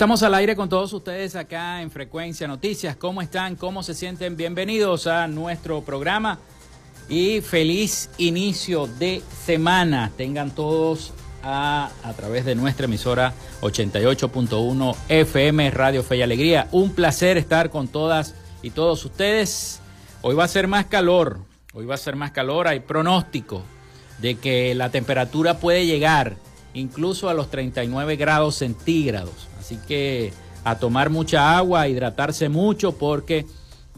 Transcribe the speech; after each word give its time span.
Estamos 0.00 0.22
al 0.22 0.32
aire 0.32 0.56
con 0.56 0.70
todos 0.70 0.94
ustedes 0.94 1.36
acá 1.36 1.82
en 1.82 1.90
Frecuencia 1.90 2.48
Noticias. 2.48 2.96
¿Cómo 2.96 3.20
están? 3.20 3.54
¿Cómo 3.54 3.82
se 3.82 3.92
sienten? 3.92 4.34
Bienvenidos 4.34 5.06
a 5.06 5.28
nuestro 5.28 5.82
programa 5.82 6.38
y 7.06 7.42
feliz 7.42 8.08
inicio 8.16 8.86
de 8.86 9.22
semana. 9.44 10.10
Tengan 10.16 10.52
todos 10.52 11.12
a, 11.42 11.90
través 12.16 12.46
de 12.46 12.54
nuestra 12.54 12.86
emisora 12.86 13.34
88.1 13.60 14.96
FM 15.10 15.70
Radio 15.70 16.02
Fe 16.02 16.16
y 16.16 16.22
Alegría. 16.22 16.66
Un 16.72 16.94
placer 16.94 17.36
estar 17.36 17.68
con 17.68 17.86
todas 17.86 18.34
y 18.62 18.70
todos 18.70 19.04
ustedes. 19.04 19.80
Hoy 20.22 20.34
va 20.34 20.44
a 20.44 20.48
ser 20.48 20.66
más 20.66 20.86
calor, 20.86 21.40
hoy 21.74 21.84
va 21.84 21.96
a 21.96 21.98
ser 21.98 22.16
más 22.16 22.30
calor. 22.30 22.68
Hay 22.68 22.80
pronóstico 22.80 23.64
de 24.16 24.36
que 24.36 24.74
la 24.74 24.88
temperatura 24.88 25.58
puede 25.58 25.84
llegar 25.84 26.36
incluso 26.74 27.28
a 27.28 27.34
los 27.34 27.50
39 27.50 28.16
grados 28.16 28.56
centígrados. 28.56 29.48
Así 29.58 29.78
que 29.88 30.32
a 30.64 30.78
tomar 30.78 31.10
mucha 31.10 31.56
agua, 31.56 31.82
a 31.82 31.88
hidratarse 31.88 32.48
mucho 32.48 32.92
porque 32.92 33.46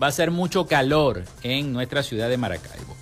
va 0.01 0.07
a 0.09 0.13
ser 0.13 0.31
mucho 0.31 0.67
calor 0.67 1.25
en 1.43 1.73
nuestra 1.73 2.03
ciudad 2.03 2.29
de 2.29 2.37
Maracaibo. 2.37 2.95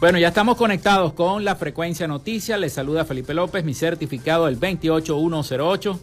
Bueno, 0.00 0.18
ya 0.18 0.28
estamos 0.28 0.56
conectados 0.56 1.14
con 1.14 1.44
la 1.44 1.56
frecuencia 1.56 2.06
noticias. 2.06 2.60
Les 2.60 2.74
saluda 2.74 3.06
Felipe 3.06 3.32
López, 3.32 3.64
mi 3.64 3.72
certificado 3.72 4.46
el 4.46 4.56
28108, 4.56 5.98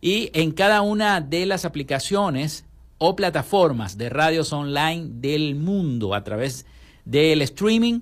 y 0.00 0.30
en 0.32 0.52
cada 0.52 0.80
una 0.80 1.20
de 1.20 1.44
las 1.44 1.66
aplicaciones 1.66 2.64
o 2.96 3.14
plataformas 3.14 3.98
de 3.98 4.08
radios 4.08 4.54
online 4.54 5.08
del 5.10 5.54
mundo 5.54 6.14
a 6.14 6.24
través 6.24 6.64
del 7.04 7.42
streaming 7.42 8.00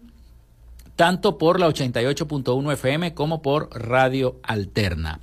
tanto 0.97 1.39
por 1.39 1.61
la 1.61 1.69
88.1 1.69 2.73
FM 2.73 3.15
como 3.15 3.43
por 3.43 3.69
Radio 3.73 4.41
Alterna. 4.43 5.21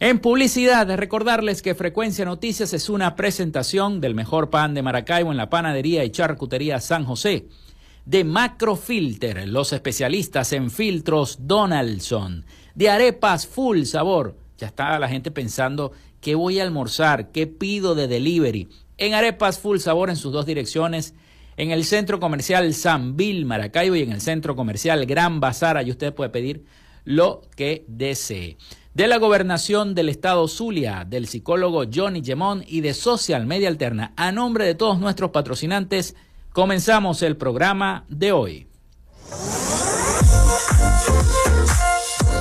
En 0.00 0.18
publicidad, 0.18 0.94
recordarles 0.96 1.62
que 1.62 1.74
Frecuencia 1.74 2.24
Noticias 2.24 2.72
es 2.72 2.88
una 2.88 3.14
presentación 3.14 4.00
del 4.00 4.14
mejor 4.14 4.50
pan 4.50 4.74
de 4.74 4.82
Maracaibo 4.82 5.30
en 5.30 5.36
la 5.36 5.50
panadería 5.50 6.04
y 6.04 6.10
charcutería 6.10 6.80
San 6.80 7.04
José. 7.04 7.46
De 8.04 8.24
Macrofilter, 8.24 9.48
los 9.48 9.72
especialistas 9.72 10.52
en 10.52 10.70
filtros 10.70 11.38
Donaldson. 11.46 12.44
De 12.74 12.90
arepas 12.90 13.46
full 13.46 13.84
sabor. 13.84 14.36
Ya 14.58 14.66
está 14.66 14.98
la 14.98 15.08
gente 15.08 15.30
pensando 15.30 15.92
qué 16.20 16.34
voy 16.34 16.58
a 16.58 16.64
almorzar, 16.64 17.30
qué 17.30 17.46
pido 17.46 17.94
de 17.94 18.08
delivery. 18.08 18.68
En 18.98 19.14
arepas 19.14 19.58
full 19.58 19.78
sabor 19.78 20.10
en 20.10 20.16
sus 20.16 20.32
dos 20.32 20.44
direcciones, 20.44 21.14
en 21.56 21.70
el 21.70 21.84
centro 21.84 22.20
comercial 22.20 22.72
San 22.74 23.16
Bill 23.16 23.46
Maracaibo 23.46 23.96
y 23.96 24.02
en 24.02 24.12
el 24.12 24.20
centro 24.20 24.56
comercial 24.56 25.06
Gran 25.06 25.40
Bazar. 25.40 25.76
Allí 25.76 25.90
usted 25.90 26.14
puede 26.14 26.30
pedir 26.30 26.64
lo 27.04 27.42
que 27.56 27.84
desee. 27.86 28.56
De 28.94 29.08
la 29.08 29.18
gobernación 29.18 29.94
del 29.94 30.08
estado 30.08 30.46
Zulia, 30.46 31.04
del 31.04 31.26
psicólogo 31.26 31.84
Johnny 31.92 32.22
Gemón 32.24 32.64
y 32.66 32.80
de 32.80 32.94
Social 32.94 33.44
Media 33.44 33.68
Alterna, 33.68 34.12
a 34.16 34.30
nombre 34.30 34.64
de 34.64 34.76
todos 34.76 35.00
nuestros 35.00 35.30
patrocinantes, 35.30 36.14
comenzamos 36.52 37.22
el 37.22 37.36
programa 37.36 38.04
de 38.08 38.32
hoy. 38.32 38.68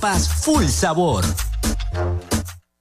full 0.00 0.66
sabor. 0.68 1.22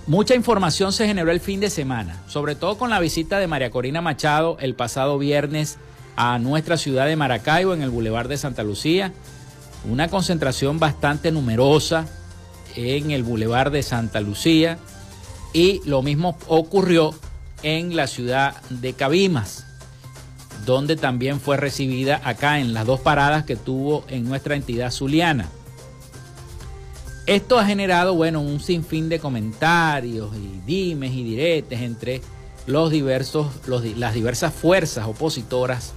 Mucha 0.07 0.35
información 0.35 0.93
se 0.93 1.05
generó 1.05 1.31
el 1.31 1.41
fin 1.41 1.59
de 1.59 1.69
semana, 1.69 2.23
sobre 2.27 2.55
todo 2.55 2.77
con 2.77 2.89
la 2.89 3.01
visita 3.01 3.39
de 3.39 3.47
María 3.47 3.71
Corina 3.71 3.99
Machado 3.99 4.57
el 4.61 4.73
pasado 4.73 5.17
viernes 5.17 5.79
a 6.15 6.39
nuestra 6.39 6.77
ciudad 6.77 7.07
de 7.07 7.17
Maracaibo 7.17 7.73
en 7.73 7.81
el 7.81 7.89
Boulevard 7.89 8.29
de 8.29 8.37
Santa 8.37 8.63
Lucía. 8.63 9.11
Una 9.83 10.07
concentración 10.07 10.79
bastante 10.79 11.29
numerosa 11.33 12.07
en 12.77 13.11
el 13.11 13.23
Boulevard 13.23 13.73
de 13.73 13.83
Santa 13.83 14.21
Lucía 14.21 14.77
y 15.51 15.81
lo 15.83 16.01
mismo 16.01 16.37
ocurrió 16.47 17.13
en 17.61 17.97
la 17.97 18.07
ciudad 18.07 18.61
de 18.69 18.93
Cabimas, 18.93 19.65
donde 20.65 20.95
también 20.95 21.41
fue 21.41 21.57
recibida 21.57 22.21
acá 22.23 22.59
en 22.59 22.73
las 22.73 22.85
dos 22.85 23.01
paradas 23.01 23.43
que 23.43 23.57
tuvo 23.57 24.05
en 24.07 24.23
nuestra 24.23 24.55
entidad 24.55 24.91
zuliana. 24.91 25.49
Esto 27.27 27.59
ha 27.59 27.65
generado, 27.65 28.15
bueno, 28.15 28.39
un 28.39 28.61
sinfín 28.61 29.09
de 29.09 29.19
comentarios 29.19 30.33
y 30.37 30.61
dimes 30.65 31.11
y 31.11 31.25
diretes 31.25 31.81
entre 31.81 32.21
los 32.65 32.89
diversos, 32.89 33.47
las 33.97 34.13
diversas 34.13 34.53
fuerzas 34.53 35.05
opositoras 35.05 35.91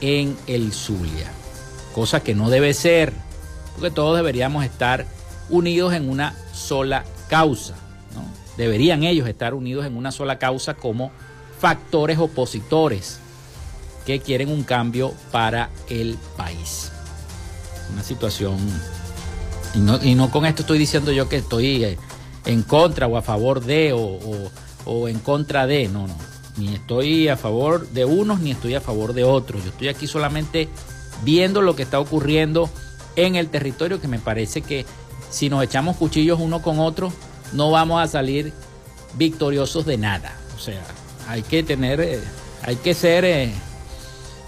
en 0.00 0.36
el 0.48 0.72
Zulia. 0.72 1.30
Cosa 1.94 2.24
que 2.24 2.34
no 2.34 2.50
debe 2.50 2.74
ser, 2.74 3.12
porque 3.74 3.92
todos 3.92 4.16
deberíamos 4.16 4.64
estar 4.64 5.06
unidos 5.50 5.94
en 5.94 6.10
una 6.10 6.34
sola 6.52 7.04
causa. 7.28 7.76
¿no? 8.16 8.24
Deberían 8.56 9.04
ellos 9.04 9.28
estar 9.28 9.54
unidos 9.54 9.86
en 9.86 9.96
una 9.96 10.10
sola 10.10 10.40
causa 10.40 10.74
como 10.74 11.12
factores 11.60 12.18
opositores 12.18 13.20
que 14.04 14.18
quieren 14.18 14.48
un 14.48 14.64
cambio 14.64 15.14
para 15.30 15.70
el 15.88 16.18
país. 16.36 16.90
Una 17.92 18.02
situación 18.02 18.58
y 19.74 19.78
no, 19.78 20.02
y 20.02 20.14
no 20.14 20.30
con 20.30 20.46
esto 20.46 20.62
estoy 20.62 20.78
diciendo 20.78 21.12
yo 21.12 21.28
que 21.28 21.36
estoy 21.36 21.84
eh, 21.84 21.98
en 22.46 22.62
contra 22.62 23.06
o 23.06 23.16
a 23.16 23.22
favor 23.22 23.64
de 23.64 23.92
o, 23.94 25.08
en 25.08 25.18
contra 25.20 25.66
de, 25.66 25.88
no, 25.88 26.06
no. 26.06 26.16
Ni 26.56 26.74
estoy 26.74 27.28
a 27.28 27.36
favor 27.36 27.88
de 27.90 28.04
unos 28.04 28.40
ni 28.40 28.50
estoy 28.50 28.74
a 28.74 28.80
favor 28.80 29.12
de 29.12 29.24
otros. 29.24 29.62
Yo 29.62 29.70
estoy 29.70 29.88
aquí 29.88 30.06
solamente 30.06 30.68
viendo 31.22 31.62
lo 31.62 31.76
que 31.76 31.82
está 31.82 32.00
ocurriendo 32.00 32.68
en 33.16 33.36
el 33.36 33.48
territorio 33.48 34.00
que 34.00 34.08
me 34.08 34.18
parece 34.18 34.62
que 34.62 34.84
si 35.30 35.48
nos 35.48 35.62
echamos 35.62 35.96
cuchillos 35.96 36.40
uno 36.40 36.60
con 36.60 36.80
otro 36.80 37.12
no 37.52 37.70
vamos 37.70 38.02
a 38.02 38.08
salir 38.08 38.52
victoriosos 39.14 39.86
de 39.86 39.98
nada. 39.98 40.36
O 40.56 40.58
sea, 40.58 40.82
hay 41.28 41.42
que 41.42 41.62
tener, 41.62 42.00
eh, 42.00 42.20
hay 42.62 42.76
que 42.76 42.94
ser, 42.94 43.24
eh, 43.24 43.52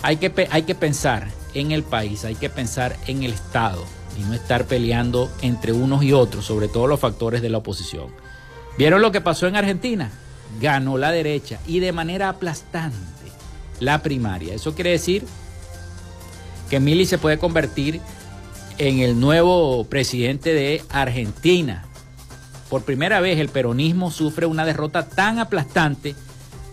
hay, 0.03 0.17
que, 0.17 0.49
hay 0.51 0.63
que 0.63 0.75
pensar 0.75 1.29
en 1.55 1.71
el 1.71 1.83
país, 1.85 2.25
hay 2.25 2.35
que 2.35 2.51
pensar 2.51 2.97
en 3.07 3.23
el 3.23 3.33
Estado 3.33 3.85
y 4.19 4.23
no 4.23 4.35
estar 4.35 4.67
peleando 4.67 5.31
entre 5.43 5.73
unos 5.73 6.03
y 6.03 6.13
otros, 6.13 6.45
sobre 6.45 6.69
todo 6.69 6.87
los 6.87 7.01
factores 7.01 7.43
de 7.43 7.49
la 7.49 7.59
oposición. 7.59 8.09
¿Vieron 8.79 9.03
lo 9.03 9.13
que 9.13 9.21
pasó 9.21 9.47
en 9.47 9.57
Argentina? 9.57 10.11
Ganó 10.61 10.99
la 10.99 11.11
derecha 11.11 11.59
y 11.67 11.81
de 11.81 11.93
manera 11.93 12.29
aplastante 12.29 12.97
la 13.81 14.03
primaria. 14.03 14.55
Eso 14.55 14.75
quiere 14.75 14.91
decir 14.91 15.25
que 16.71 16.81
Mili 16.81 17.07
se 17.07 17.19
puede 17.19 17.39
convertir 17.39 18.01
en 18.79 19.01
el 19.01 19.21
nuevo 19.21 19.85
presidente 19.85 20.55
de 20.55 20.83
Argentina. 20.89 21.85
Por 22.71 22.85
primera 22.85 23.21
vez 23.21 23.39
el 23.39 23.49
peronismo 23.49 24.11
sufre 24.11 24.47
una 24.47 24.65
derrota 24.65 25.07
tan 25.09 25.39
aplastante 25.39 26.15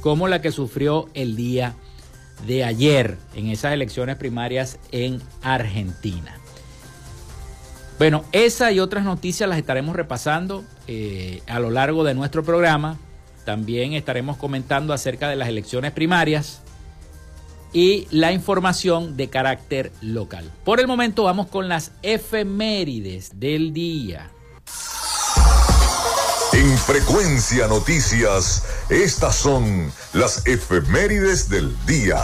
como 0.02 0.28
la 0.28 0.42
que 0.42 0.52
sufrió 0.52 1.10
el 1.14 1.36
día 1.36 1.76
de 2.48 2.64
ayer 2.64 3.18
en 3.36 3.48
esas 3.48 3.74
elecciones 3.74 4.16
primarias 4.16 4.80
en 4.92 5.22
Argentina. 5.42 6.39
Bueno, 8.00 8.24
esa 8.32 8.72
y 8.72 8.80
otras 8.80 9.04
noticias 9.04 9.50
las 9.50 9.60
estaremos 9.60 9.94
repasando 9.94 10.64
eh, 10.88 11.44
a 11.48 11.60
lo 11.60 11.70
largo 11.70 12.06
de 12.06 12.14
nuestro 12.14 12.46
programa. 12.46 12.98
También 13.44 13.92
estaremos 13.92 14.38
comentando 14.38 14.94
acerca 14.94 15.28
de 15.28 15.36
las 15.36 15.50
elecciones 15.50 15.92
primarias 15.92 16.62
y 17.74 18.08
la 18.10 18.32
información 18.32 19.18
de 19.18 19.30
carácter 19.30 19.92
local. 20.00 20.50
Por 20.64 20.80
el 20.80 20.88
momento 20.88 21.26
vamos 21.26 21.48
con 21.48 21.68
las 21.68 21.92
efemérides 22.02 23.38
del 23.38 23.74
día. 23.74 24.32
En 26.54 26.78
frecuencia 26.78 27.68
noticias, 27.68 28.64
estas 28.90 29.36
son 29.36 29.92
las 30.14 30.48
efemérides 30.48 31.50
del 31.50 31.76
día. 31.86 32.18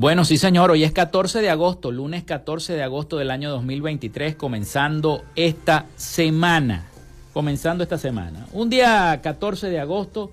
Bueno, 0.00 0.24
sí 0.24 0.38
señor, 0.38 0.70
hoy 0.70 0.84
es 0.84 0.92
14 0.92 1.40
de 1.40 1.50
agosto, 1.50 1.90
lunes 1.90 2.22
14 2.22 2.74
de 2.74 2.84
agosto 2.84 3.16
del 3.16 3.32
año 3.32 3.50
2023, 3.50 4.36
comenzando 4.36 5.24
esta 5.34 5.86
semana, 5.96 6.86
comenzando 7.32 7.82
esta 7.82 7.98
semana. 7.98 8.46
Un 8.52 8.70
día 8.70 9.18
14 9.20 9.68
de 9.68 9.80
agosto, 9.80 10.30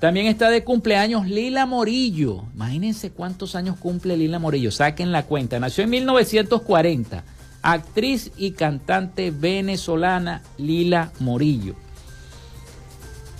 También 0.00 0.26
está 0.26 0.50
de 0.50 0.62
cumpleaños 0.62 1.26
Lila 1.26 1.64
Morillo. 1.66 2.44
Imagínense 2.54 3.10
cuántos 3.10 3.54
años 3.54 3.76
cumple 3.78 4.16
Lila 4.16 4.38
Morillo. 4.38 4.70
Saquen 4.70 5.10
la 5.10 5.24
cuenta. 5.24 5.58
Nació 5.58 5.84
en 5.84 5.90
1940. 5.90 7.24
Actriz 7.62 8.30
y 8.36 8.52
cantante 8.52 9.30
venezolana 9.30 10.42
Lila 10.58 11.12
Morillo. 11.18 11.74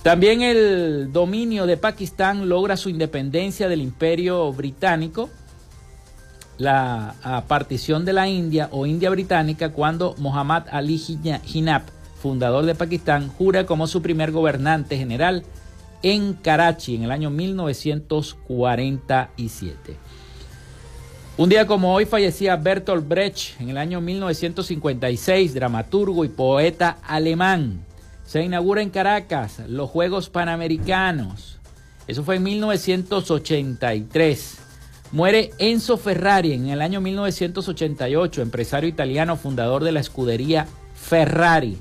También 0.02 0.40
el 0.42 1.12
dominio 1.12 1.66
de 1.66 1.76
Pakistán 1.76 2.48
logra 2.48 2.76
su 2.76 2.88
independencia 2.88 3.68
del 3.68 3.82
imperio 3.82 4.52
británico 4.52 5.30
la 6.58 7.44
partición 7.48 8.04
de 8.04 8.12
la 8.12 8.28
India 8.28 8.68
o 8.72 8.86
India 8.86 9.10
británica 9.10 9.70
cuando 9.70 10.14
Muhammad 10.18 10.64
Ali 10.70 10.98
Jinnah, 10.98 11.84
fundador 12.20 12.64
de 12.64 12.74
Pakistán, 12.74 13.28
jura 13.28 13.66
como 13.66 13.86
su 13.86 14.00
primer 14.02 14.32
gobernante 14.32 14.96
general 14.96 15.44
en 16.02 16.34
Karachi 16.34 16.96
en 16.96 17.04
el 17.04 17.10
año 17.10 17.30
1947. 17.30 19.96
Un 21.38 21.50
día 21.50 21.66
como 21.66 21.92
hoy 21.92 22.06
fallecía 22.06 22.56
Bertolt 22.56 23.06
Brecht 23.06 23.60
en 23.60 23.68
el 23.68 23.76
año 23.76 24.00
1956, 24.00 25.52
dramaturgo 25.52 26.24
y 26.24 26.28
poeta 26.28 26.96
alemán. 27.06 27.84
Se 28.24 28.42
inaugura 28.42 28.80
en 28.80 28.90
Caracas 28.90 29.60
los 29.68 29.90
Juegos 29.90 30.30
Panamericanos. 30.30 31.58
Eso 32.06 32.24
fue 32.24 32.36
en 32.36 32.44
1983. 32.44 34.58
Muere 35.12 35.50
Enzo 35.58 35.98
Ferrari 35.98 36.52
en 36.52 36.68
el 36.68 36.80
año 36.80 37.00
1988, 37.00 38.42
empresario 38.42 38.88
italiano, 38.88 39.36
fundador 39.36 39.84
de 39.84 39.92
la 39.92 40.00
escudería 40.00 40.66
Ferrari. 40.94 41.78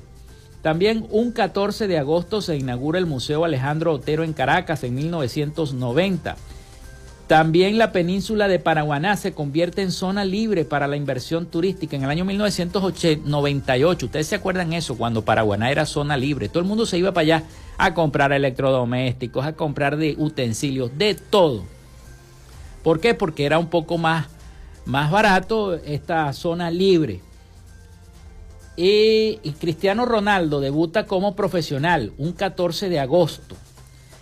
También 0.66 1.06
un 1.10 1.30
14 1.30 1.86
de 1.86 1.96
agosto 1.96 2.42
se 2.42 2.56
inaugura 2.56 2.98
el 2.98 3.06
Museo 3.06 3.44
Alejandro 3.44 3.92
Otero 3.92 4.24
en 4.24 4.32
Caracas 4.32 4.82
en 4.82 4.96
1990. 4.96 6.34
También 7.28 7.78
la 7.78 7.92
península 7.92 8.48
de 8.48 8.58
Paraguaná 8.58 9.16
se 9.16 9.32
convierte 9.32 9.82
en 9.82 9.92
zona 9.92 10.24
libre 10.24 10.64
para 10.64 10.88
la 10.88 10.96
inversión 10.96 11.46
turística 11.46 11.94
en 11.94 12.02
el 12.02 12.10
año 12.10 12.24
1998. 12.24 14.06
Ustedes 14.06 14.26
se 14.26 14.34
acuerdan 14.34 14.72
eso, 14.72 14.98
cuando 14.98 15.24
Paraguaná 15.24 15.70
era 15.70 15.86
zona 15.86 16.16
libre. 16.16 16.48
Todo 16.48 16.64
el 16.64 16.68
mundo 16.68 16.84
se 16.84 16.98
iba 16.98 17.12
para 17.12 17.22
allá 17.22 17.42
a 17.78 17.94
comprar 17.94 18.32
electrodomésticos, 18.32 19.46
a 19.46 19.52
comprar 19.52 19.96
de 19.96 20.16
utensilios, 20.18 20.90
de 20.98 21.14
todo. 21.14 21.62
¿Por 22.82 22.98
qué? 22.98 23.14
Porque 23.14 23.44
era 23.44 23.60
un 23.60 23.68
poco 23.68 23.98
más, 23.98 24.26
más 24.84 25.12
barato 25.12 25.74
esta 25.74 26.32
zona 26.32 26.72
libre. 26.72 27.20
Y, 28.76 29.38
Cristiano 29.58 30.04
Ronaldo 30.04 30.60
debuta 30.60 31.06
como 31.06 31.34
profesional 31.34 32.12
un 32.18 32.32
14 32.32 32.88
de 32.88 33.00
agosto 33.00 33.56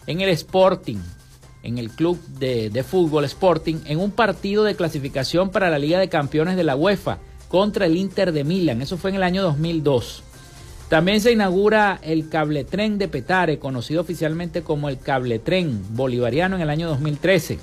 en 0.07 0.21
el 0.21 0.29
Sporting, 0.31 0.99
en 1.63 1.79
el 1.79 1.91
club 1.91 2.21
de, 2.39 2.71
de, 2.71 2.85
fútbol 2.85 3.25
Sporting, 3.25 3.77
en 3.87 3.99
un 3.99 4.13
partido 4.13 4.63
de 4.63 4.77
clasificación 4.77 5.51
para 5.51 5.71
la 5.71 5.79
Liga 5.79 5.99
de 5.99 6.09
Campeones 6.09 6.57
de 6.57 6.65
la 6.65 6.77
UEFA 6.77 7.19
contra 7.49 7.87
el 7.87 7.97
Inter 7.97 8.33
de 8.33 8.45
Milán. 8.45 8.83
Eso 8.83 8.97
fue 8.97 9.11
en 9.11 9.17
el 9.17 9.23
año 9.23 9.43
2002. 9.43 10.23
También 10.89 11.21
se 11.21 11.33
inaugura 11.33 11.99
el 12.03 12.29
cabletren 12.29 12.99
de 12.99 13.09
Petare, 13.09 13.59
conocido 13.59 14.03
oficialmente 14.03 14.63
como 14.63 14.89
el 14.89 14.99
cabletren 14.99 15.83
bolivariano 15.97 16.57
en 16.57 16.63
el 16.63 16.71
año 16.71 16.89
2013. 16.89 17.59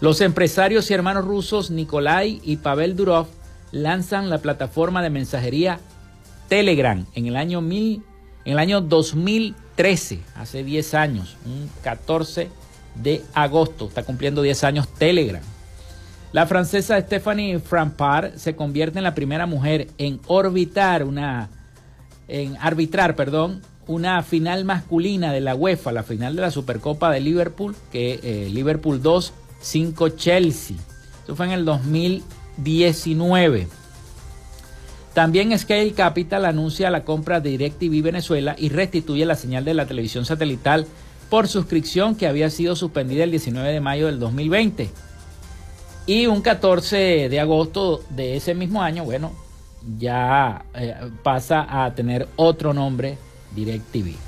Los 0.00 0.20
empresarios 0.20 0.90
y 0.90 0.94
hermanos 0.94 1.24
rusos 1.24 1.70
Nikolai 1.70 2.40
y 2.42 2.56
Pavel 2.56 2.96
Durov 2.96 3.26
lanzan 3.82 4.30
la 4.30 4.38
plataforma 4.38 5.02
de 5.02 5.10
mensajería 5.10 5.80
Telegram 6.48 7.04
en 7.14 7.26
el 7.26 7.36
año, 7.36 7.60
mil, 7.60 8.02
en 8.44 8.52
el 8.52 8.58
año 8.58 8.80
2013, 8.80 10.20
hace 10.36 10.64
10 10.64 10.94
años, 10.94 11.36
un 11.44 11.68
14 11.82 12.48
de 12.94 13.22
agosto, 13.34 13.88
está 13.88 14.02
cumpliendo 14.02 14.42
10 14.42 14.64
años 14.64 14.88
Telegram. 14.88 15.42
La 16.32 16.46
francesa 16.46 17.00
Stephanie 17.00 17.58
Frampard 17.58 18.36
se 18.36 18.56
convierte 18.56 18.98
en 18.98 19.04
la 19.04 19.14
primera 19.14 19.46
mujer 19.46 19.88
en 19.98 20.20
orbitar 20.26 21.04
una 21.04 21.48
en 22.28 22.56
arbitrar, 22.60 23.14
perdón, 23.14 23.62
una 23.86 24.22
final 24.22 24.64
masculina 24.64 25.32
de 25.32 25.40
la 25.40 25.54
UEFA, 25.54 25.92
la 25.92 26.02
final 26.02 26.34
de 26.34 26.42
la 26.42 26.50
Supercopa 26.50 27.10
de 27.10 27.20
Liverpool, 27.20 27.76
que 27.92 28.18
eh, 28.22 28.48
Liverpool 28.50 29.00
2 29.00 29.32
5 29.60 30.08
Chelsea. 30.10 30.76
Eso 31.24 31.36
fue 31.36 31.46
en 31.46 31.52
el 31.52 31.64
2019. 32.56 33.68
También 35.14 35.58
Scale 35.58 35.92
Capital 35.92 36.44
anuncia 36.44 36.90
la 36.90 37.04
compra 37.04 37.40
de 37.40 37.50
DirecTV 37.50 38.02
Venezuela 38.02 38.54
y 38.58 38.68
restituye 38.68 39.24
la 39.24 39.34
señal 39.34 39.64
de 39.64 39.72
la 39.72 39.86
televisión 39.86 40.26
satelital 40.26 40.86
por 41.30 41.48
suscripción 41.48 42.16
que 42.16 42.26
había 42.26 42.50
sido 42.50 42.76
suspendida 42.76 43.24
el 43.24 43.30
19 43.30 43.72
de 43.72 43.80
mayo 43.80 44.06
del 44.06 44.18
2020. 44.18 44.90
Y 46.06 46.26
un 46.26 46.42
14 46.42 47.28
de 47.28 47.40
agosto 47.40 48.02
de 48.10 48.36
ese 48.36 48.54
mismo 48.54 48.82
año, 48.82 49.04
bueno, 49.04 49.32
ya 49.98 50.64
eh, 50.74 50.94
pasa 51.22 51.66
a 51.84 51.94
tener 51.94 52.28
otro 52.36 52.74
nombre 52.74 53.18
DirecTV. 53.54 54.25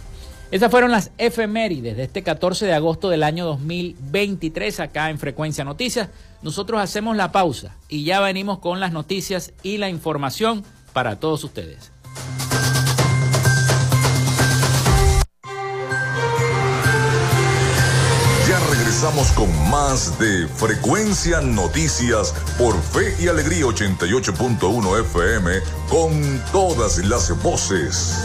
Esas 0.51 0.71
fueron 0.71 0.91
las 0.91 1.11
efemérides 1.19 1.99
de 1.99 2.05
este 2.05 2.23
14 2.23 2.65
de 2.65 2.73
agosto 2.73 3.11
del 3.11 3.23
año 3.23 3.45
2023 3.45 4.81
acá 4.81 5.11
en 5.11 5.19
Frecuencia 5.19 5.63
Noticias. 5.63 6.09
Nosotros 6.41 6.81
hacemos 6.81 7.17
la 7.17 7.33
pausa 7.33 7.77
y 7.87 8.05
ya 8.05 8.21
venimos 8.21 8.59
con 8.59 8.81
las 8.81 8.93
noticias 8.93 9.53
y 9.63 9.77
la 9.77 9.91
información 9.91 10.65
para 10.95 11.21
todos 11.21 11.45
ustedes. 11.45 11.93
Ya 18.49 18.59
regresamos 18.71 19.31
con 19.33 19.51
más 19.71 20.19
de 20.19 20.49
Frecuencia 20.49 21.43
Noticias 21.43 22.33
por 22.57 22.75
Fe 22.81 23.15
y 23.23 23.29
Alegría 23.29 23.67
88.1 23.67 25.01
FM 25.01 25.51
con 25.91 26.43
todas 26.53 26.97
las 27.05 27.43
voces. 27.43 28.25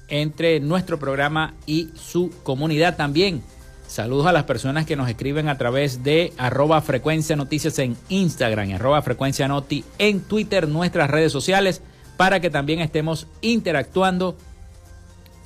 entre 0.07 0.59
nuestro 0.59 0.99
programa 0.99 1.55
y 1.65 1.89
su 1.95 2.29
comunidad 2.43 2.95
también. 2.95 3.41
Saludos 3.87 4.27
a 4.27 4.33
las 4.33 4.43
personas 4.43 4.85
que 4.85 4.95
nos 4.95 5.09
escriben 5.09 5.49
a 5.49 5.57
través 5.57 6.03
de 6.03 6.31
arroba 6.37 6.79
frecuencia 6.81 7.35
noticias 7.35 7.79
en 7.79 7.97
Instagram, 8.09 8.75
arroba 8.75 9.01
frecuencia 9.01 9.47
noti 9.47 9.83
en 9.97 10.19
Twitter, 10.19 10.67
nuestras 10.67 11.09
redes 11.09 11.31
sociales, 11.31 11.81
para 12.17 12.39
que 12.39 12.51
también 12.51 12.81
estemos 12.81 13.25
interactuando 13.41 14.37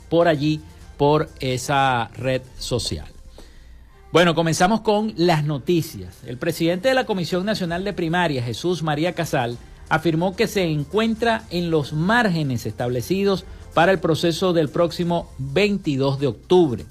por 0.10 0.28
allí, 0.28 0.60
por 0.98 1.30
esa 1.40 2.10
red 2.16 2.42
social. 2.58 3.17
Bueno, 4.10 4.36
comenzamos 4.36 4.82
con 4.82 5.14
las 5.18 5.44
noticias. 5.44 6.24
El 6.26 6.38
presidente 6.38 6.88
de 6.88 6.94
la 6.94 7.06
Comisión 7.06 7.46
Nacional 7.46 7.84
de 7.84 7.92
Primaria, 7.92 8.42
Jesús 8.42 8.82
María 8.82 9.14
Casal, 9.14 9.58
afirmó 9.90 10.34
que 10.34 10.48
se 10.48 10.64
encuentra 10.64 11.44
en 11.50 11.72
los 11.72 11.92
márgenes 11.92 12.66
establecidos 12.66 13.44
para 13.74 13.92
el 13.92 14.00
proceso 14.00 14.54
del 14.54 14.70
próximo 14.70 15.30
22 15.40 16.20
de 16.22 16.28
octubre. 16.28 16.86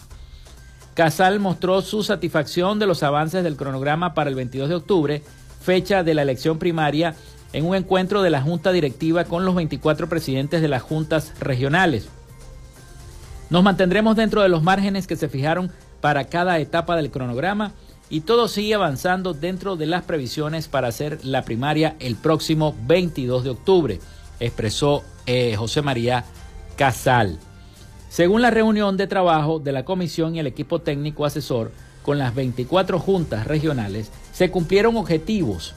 Casal 0.93 1.41
mostró 1.41 1.81
su 1.81 2.03
satisfacción 2.03 2.79
de 2.79 2.87
los 2.87 3.03
avances 3.03 3.43
del 3.43 3.57
cronograma 3.57 4.13
para 4.13 4.29
el 4.29 4.37
22 4.37 4.69
de 4.69 4.75
octubre, 4.75 5.23
fecha 5.63 6.03
de 6.03 6.13
la 6.13 6.23
elección 6.23 6.59
primaria, 6.59 7.17
en 7.55 7.65
un 7.65 7.75
encuentro 7.75 8.21
de 8.21 8.29
la 8.29 8.43
Junta 8.43 8.73
Directiva 8.73 9.25
con 9.25 9.47
los 9.47 9.55
24 9.55 10.07
presidentes 10.11 10.61
de 10.61 10.69
las 10.69 10.83
juntas 10.83 11.33
regionales. 11.41 12.09
Nos 13.49 13.63
mantendremos 13.63 14.17
dentro 14.17 14.43
de 14.43 14.51
los 14.51 14.63
márgenes 14.63 15.07
que 15.07 15.17
se 15.17 15.29
fijaron 15.29 15.73
para 16.07 16.29
cada 16.29 16.61
etapa 16.61 16.95
del 16.95 17.11
cronograma 17.11 17.73
y 18.09 18.21
todo 18.21 18.47
sigue 18.47 18.75
avanzando 18.75 19.35
dentro 19.35 19.75
de 19.75 19.87
las 19.87 20.05
previsiones 20.05 20.69
para 20.69 20.87
hacer 20.87 21.25
la 21.25 21.43
primaria 21.43 21.97
el 21.99 22.15
próximo 22.15 22.77
22 22.87 23.43
de 23.43 23.51
octubre, 23.51 24.01
expresó 24.39 25.03
eh, 25.27 25.57
José 25.57 25.83
María 25.83 26.25
Casal. 26.77 27.41
Según 28.09 28.41
la 28.41 28.53
reunión 28.53 28.97
de 28.97 29.09
trabajo 29.09 29.59
de 29.59 29.73
la 29.73 29.85
comisión 29.85 30.37
y 30.37 30.39
el 30.39 30.47
equipo 30.47 30.81
técnico 30.81 31.25
asesor 31.25 31.73
con 32.05 32.19
las 32.19 32.37
24 32.37 33.01
juntas 33.01 33.45
regionales, 33.45 34.13
se 34.33 34.49
cumplieron 34.53 34.97
objetivos 34.97 35.75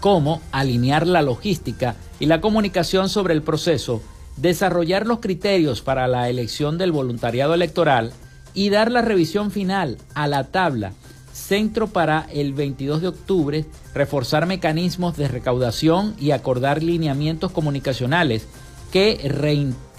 como 0.00 0.42
alinear 0.50 1.06
la 1.06 1.22
logística 1.22 1.94
y 2.18 2.26
la 2.26 2.40
comunicación 2.40 3.08
sobre 3.08 3.34
el 3.34 3.42
proceso, 3.42 4.02
desarrollar 4.36 5.06
los 5.06 5.20
criterios 5.20 5.80
para 5.80 6.08
la 6.08 6.28
elección 6.28 6.76
del 6.76 6.90
voluntariado 6.90 7.54
electoral 7.54 8.12
y 8.54 8.70
dar 8.70 8.90
la 8.90 9.02
revisión 9.02 9.50
final 9.50 9.98
a 10.14 10.26
la 10.26 10.44
tabla 10.44 10.92
Centro 11.38 11.86
para 11.86 12.26
el 12.32 12.52
22 12.52 13.00
de 13.00 13.08
octubre, 13.08 13.64
reforzar 13.94 14.46
mecanismos 14.46 15.16
de 15.16 15.28
recaudación 15.28 16.14
y 16.18 16.32
acordar 16.32 16.82
lineamientos 16.82 17.52
comunicacionales 17.52 18.46
que 18.92 19.18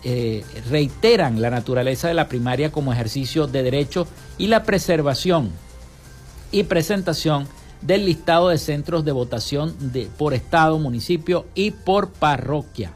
eh, 0.03 0.43
reiteran 0.69 1.41
la 1.41 1.49
naturaleza 1.49 2.07
de 2.07 2.13
la 2.13 2.27
primaria 2.27 2.71
como 2.71 2.93
ejercicio 2.93 3.47
de 3.47 3.63
derecho 3.63 4.05
y 4.37 4.47
la 4.47 4.63
preservación 4.63 5.49
y 6.51 6.63
presentación 6.63 7.47
del 7.81 8.05
listado 8.05 8.49
de 8.49 8.57
centros 8.57 9.05
de 9.05 9.11
votación 9.11 9.75
de, 9.93 10.07
por 10.17 10.33
estado, 10.33 10.77
municipio 10.77 11.45
y 11.55 11.71
por 11.71 12.11
parroquia. 12.11 12.93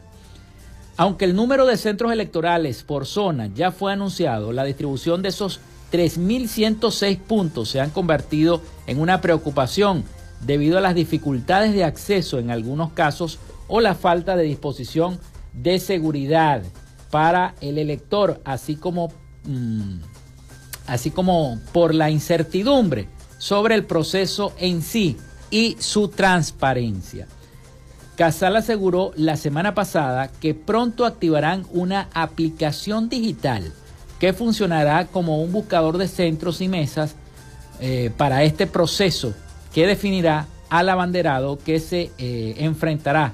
Aunque 0.96 1.24
el 1.24 1.34
número 1.34 1.66
de 1.66 1.76
centros 1.76 2.12
electorales 2.12 2.84
por 2.84 3.06
zona 3.06 3.48
ya 3.52 3.72
fue 3.72 3.92
anunciado, 3.92 4.52
la 4.52 4.64
distribución 4.64 5.22
de 5.22 5.30
esos 5.30 5.60
3.106 5.92 7.18
puntos 7.18 7.68
se 7.68 7.80
han 7.80 7.90
convertido 7.90 8.62
en 8.86 9.00
una 9.00 9.20
preocupación 9.20 10.04
debido 10.40 10.78
a 10.78 10.80
las 10.80 10.94
dificultades 10.94 11.74
de 11.74 11.84
acceso 11.84 12.38
en 12.38 12.50
algunos 12.50 12.92
casos 12.92 13.38
o 13.66 13.80
la 13.80 13.94
falta 13.94 14.36
de 14.36 14.44
disposición 14.44 15.18
de 15.52 15.80
seguridad 15.80 16.62
para 17.10 17.54
el 17.60 17.78
elector, 17.78 18.40
así 18.44 18.76
como, 18.76 19.12
mm, 19.44 19.98
así 20.86 21.10
como 21.10 21.58
por 21.72 21.94
la 21.94 22.10
incertidumbre 22.10 23.08
sobre 23.38 23.74
el 23.74 23.84
proceso 23.84 24.52
en 24.58 24.82
sí 24.82 25.16
y 25.50 25.76
su 25.80 26.08
transparencia. 26.08 27.26
Casal 28.16 28.56
aseguró 28.56 29.12
la 29.16 29.36
semana 29.36 29.74
pasada 29.74 30.28
que 30.28 30.54
pronto 30.54 31.04
activarán 31.04 31.66
una 31.72 32.08
aplicación 32.14 33.08
digital 33.08 33.72
que 34.20 34.32
funcionará 34.32 35.06
como 35.06 35.42
un 35.42 35.52
buscador 35.52 35.98
de 35.98 36.06
centros 36.06 36.60
y 36.60 36.68
mesas 36.68 37.16
eh, 37.80 38.10
para 38.16 38.44
este 38.44 38.66
proceso 38.66 39.34
que 39.72 39.86
definirá 39.86 40.46
al 40.70 40.88
abanderado 40.88 41.58
que 41.58 41.80
se 41.80 42.12
eh, 42.18 42.54
enfrentará 42.58 43.32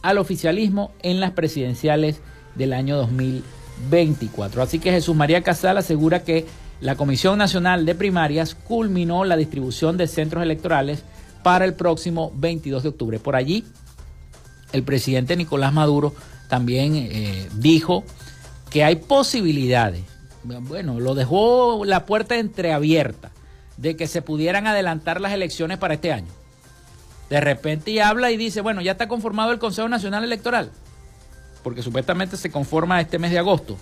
al 0.00 0.18
oficialismo 0.18 0.92
en 1.02 1.20
las 1.20 1.32
presidenciales 1.32 2.20
del 2.54 2.72
año 2.72 2.96
2024. 2.96 4.62
Así 4.62 4.78
que 4.78 4.90
Jesús 4.90 5.14
María 5.14 5.42
Casal 5.42 5.76
asegura 5.76 6.22
que 6.24 6.46
la 6.80 6.96
Comisión 6.96 7.38
Nacional 7.38 7.86
de 7.86 7.94
Primarias 7.94 8.54
culminó 8.54 9.24
la 9.24 9.36
distribución 9.36 9.96
de 9.96 10.08
centros 10.08 10.42
electorales 10.42 11.04
para 11.42 11.64
el 11.64 11.74
próximo 11.74 12.32
22 12.34 12.82
de 12.82 12.88
octubre. 12.88 13.18
Por 13.18 13.36
allí, 13.36 13.64
el 14.72 14.82
presidente 14.82 15.36
Nicolás 15.36 15.72
Maduro 15.72 16.14
también 16.48 16.96
eh, 16.96 17.48
dijo 17.54 18.04
que 18.70 18.84
hay 18.84 18.96
posibilidades 18.96 20.02
bueno, 20.44 20.98
lo 21.00 21.14
dejó 21.14 21.84
la 21.84 22.04
puerta 22.06 22.36
entreabierta 22.36 23.30
de 23.76 23.96
que 23.96 24.06
se 24.06 24.22
pudieran 24.22 24.66
adelantar 24.66 25.20
las 25.20 25.32
elecciones 25.32 25.78
para 25.78 25.94
este 25.94 26.12
año. 26.12 26.30
De 27.30 27.40
repente 27.40 28.02
habla 28.02 28.30
y 28.30 28.36
dice, 28.36 28.60
bueno, 28.60 28.82
ya 28.82 28.92
está 28.92 29.08
conformado 29.08 29.52
el 29.52 29.58
Consejo 29.58 29.88
Nacional 29.88 30.24
Electoral, 30.24 30.70
porque 31.62 31.82
supuestamente 31.82 32.36
se 32.36 32.50
conforma 32.50 33.00
este 33.00 33.18
mes 33.18 33.30
de 33.30 33.38
agosto. 33.38 33.76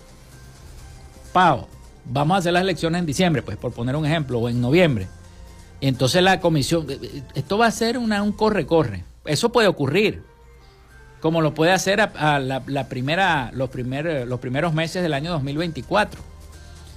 Pau, 1.32 1.66
vamos 2.04 2.36
a 2.36 2.38
hacer 2.38 2.52
las 2.52 2.62
elecciones 2.62 3.00
en 3.00 3.06
diciembre, 3.06 3.42
pues 3.42 3.56
por 3.56 3.72
poner 3.72 3.96
un 3.96 4.06
ejemplo, 4.06 4.38
o 4.38 4.48
en 4.48 4.60
noviembre. 4.60 5.08
entonces 5.80 6.22
la 6.22 6.40
comisión, 6.40 6.88
eh, 6.90 6.98
eh, 7.02 7.22
esto 7.34 7.58
va 7.58 7.66
a 7.66 7.70
ser 7.70 7.98
una, 7.98 8.22
un 8.22 8.32
corre-corre. 8.32 9.04
Eso 9.24 9.50
puede 9.50 9.68
ocurrir, 9.68 10.22
como 11.20 11.42
lo 11.42 11.54
puede 11.54 11.72
hacer 11.72 12.00
a, 12.00 12.38
la, 12.38 12.88
primera, 12.88 13.50
los, 13.54 13.70
primer, 13.70 14.26
los 14.26 14.40
primeros 14.40 14.72
meses 14.72 15.02
del 15.02 15.14
año 15.14 15.30
2024. 15.32 16.20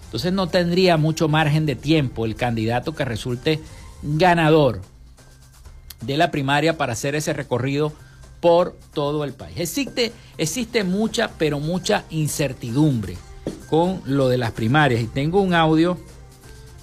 Entonces 0.05 0.31
no 0.31 0.47
tendría 0.47 0.97
mucho 0.97 1.27
margen 1.27 1.65
de 1.65 1.75
tiempo 1.75 2.25
el 2.25 2.35
candidato 2.35 2.95
que 2.95 3.03
resulte 3.03 3.59
ganador 4.01 4.81
de 6.01 6.17
la 6.17 6.31
primaria 6.31 6.77
para 6.77 6.93
hacer 6.93 7.15
ese 7.15 7.33
recorrido 7.33 7.93
por 8.39 8.77
todo 8.93 9.23
el 9.23 9.33
país. 9.33 9.57
Existe, 9.57 10.11
existe 10.37 10.83
mucha, 10.83 11.31
pero 11.37 11.59
mucha 11.59 12.03
incertidumbre 12.09 13.17
con 13.69 14.01
lo 14.05 14.29
de 14.29 14.37
las 14.37 14.51
primarias. 14.51 15.01
Y 15.01 15.07
tengo 15.07 15.41
un 15.41 15.53
audio 15.53 15.97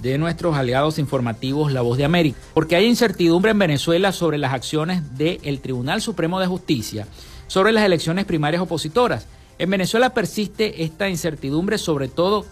de 0.01 0.19
nuestros 0.19 0.57
aliados 0.57 0.99
informativos 0.99 1.73
La 1.73 1.83
Voz 1.83 1.99
de 1.99 2.05
América, 2.05 2.39
porque 2.55 2.77
hay 2.77 2.87
incertidumbre 2.87 3.51
en 3.51 3.59
Venezuela 3.59 4.13
sobre 4.13 4.39
las 4.39 4.55
acciones 4.55 5.17
del 5.17 5.61
Tribunal 5.61 6.01
Supremo 6.01 6.41
de 6.41 6.47
Justicia 6.47 7.07
sobre 7.51 7.73
las 7.73 7.85
elecciones 7.85 8.27
primarias 8.27 8.63
opositoras. 8.63 9.27
En 9.59 9.71
Venezuela 9.71 10.15
persiste 10.15 10.85
esta 10.85 11.09
incertidumbre 11.09 11.79
sobre 11.79 12.07
todo 12.07 12.47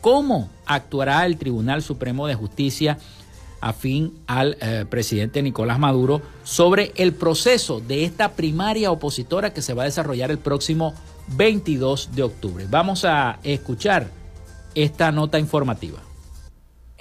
cómo 0.00 0.48
actuará 0.64 1.26
el 1.26 1.36
Tribunal 1.36 1.82
Supremo 1.82 2.26
de 2.26 2.34
Justicia 2.34 2.96
afín 3.60 4.14
al 4.26 4.56
eh, 4.62 4.86
presidente 4.88 5.42
Nicolás 5.42 5.78
Maduro 5.78 6.22
sobre 6.44 6.92
el 6.96 7.12
proceso 7.12 7.80
de 7.80 8.04
esta 8.04 8.32
primaria 8.32 8.90
opositora 8.90 9.52
que 9.52 9.60
se 9.60 9.74
va 9.74 9.82
a 9.82 9.86
desarrollar 9.86 10.30
el 10.30 10.38
próximo 10.38 10.94
22 11.36 12.14
de 12.14 12.22
octubre. 12.22 12.66
Vamos 12.70 13.04
a 13.04 13.38
escuchar 13.42 14.08
esta 14.74 15.12
nota 15.12 15.38
informativa. 15.38 15.98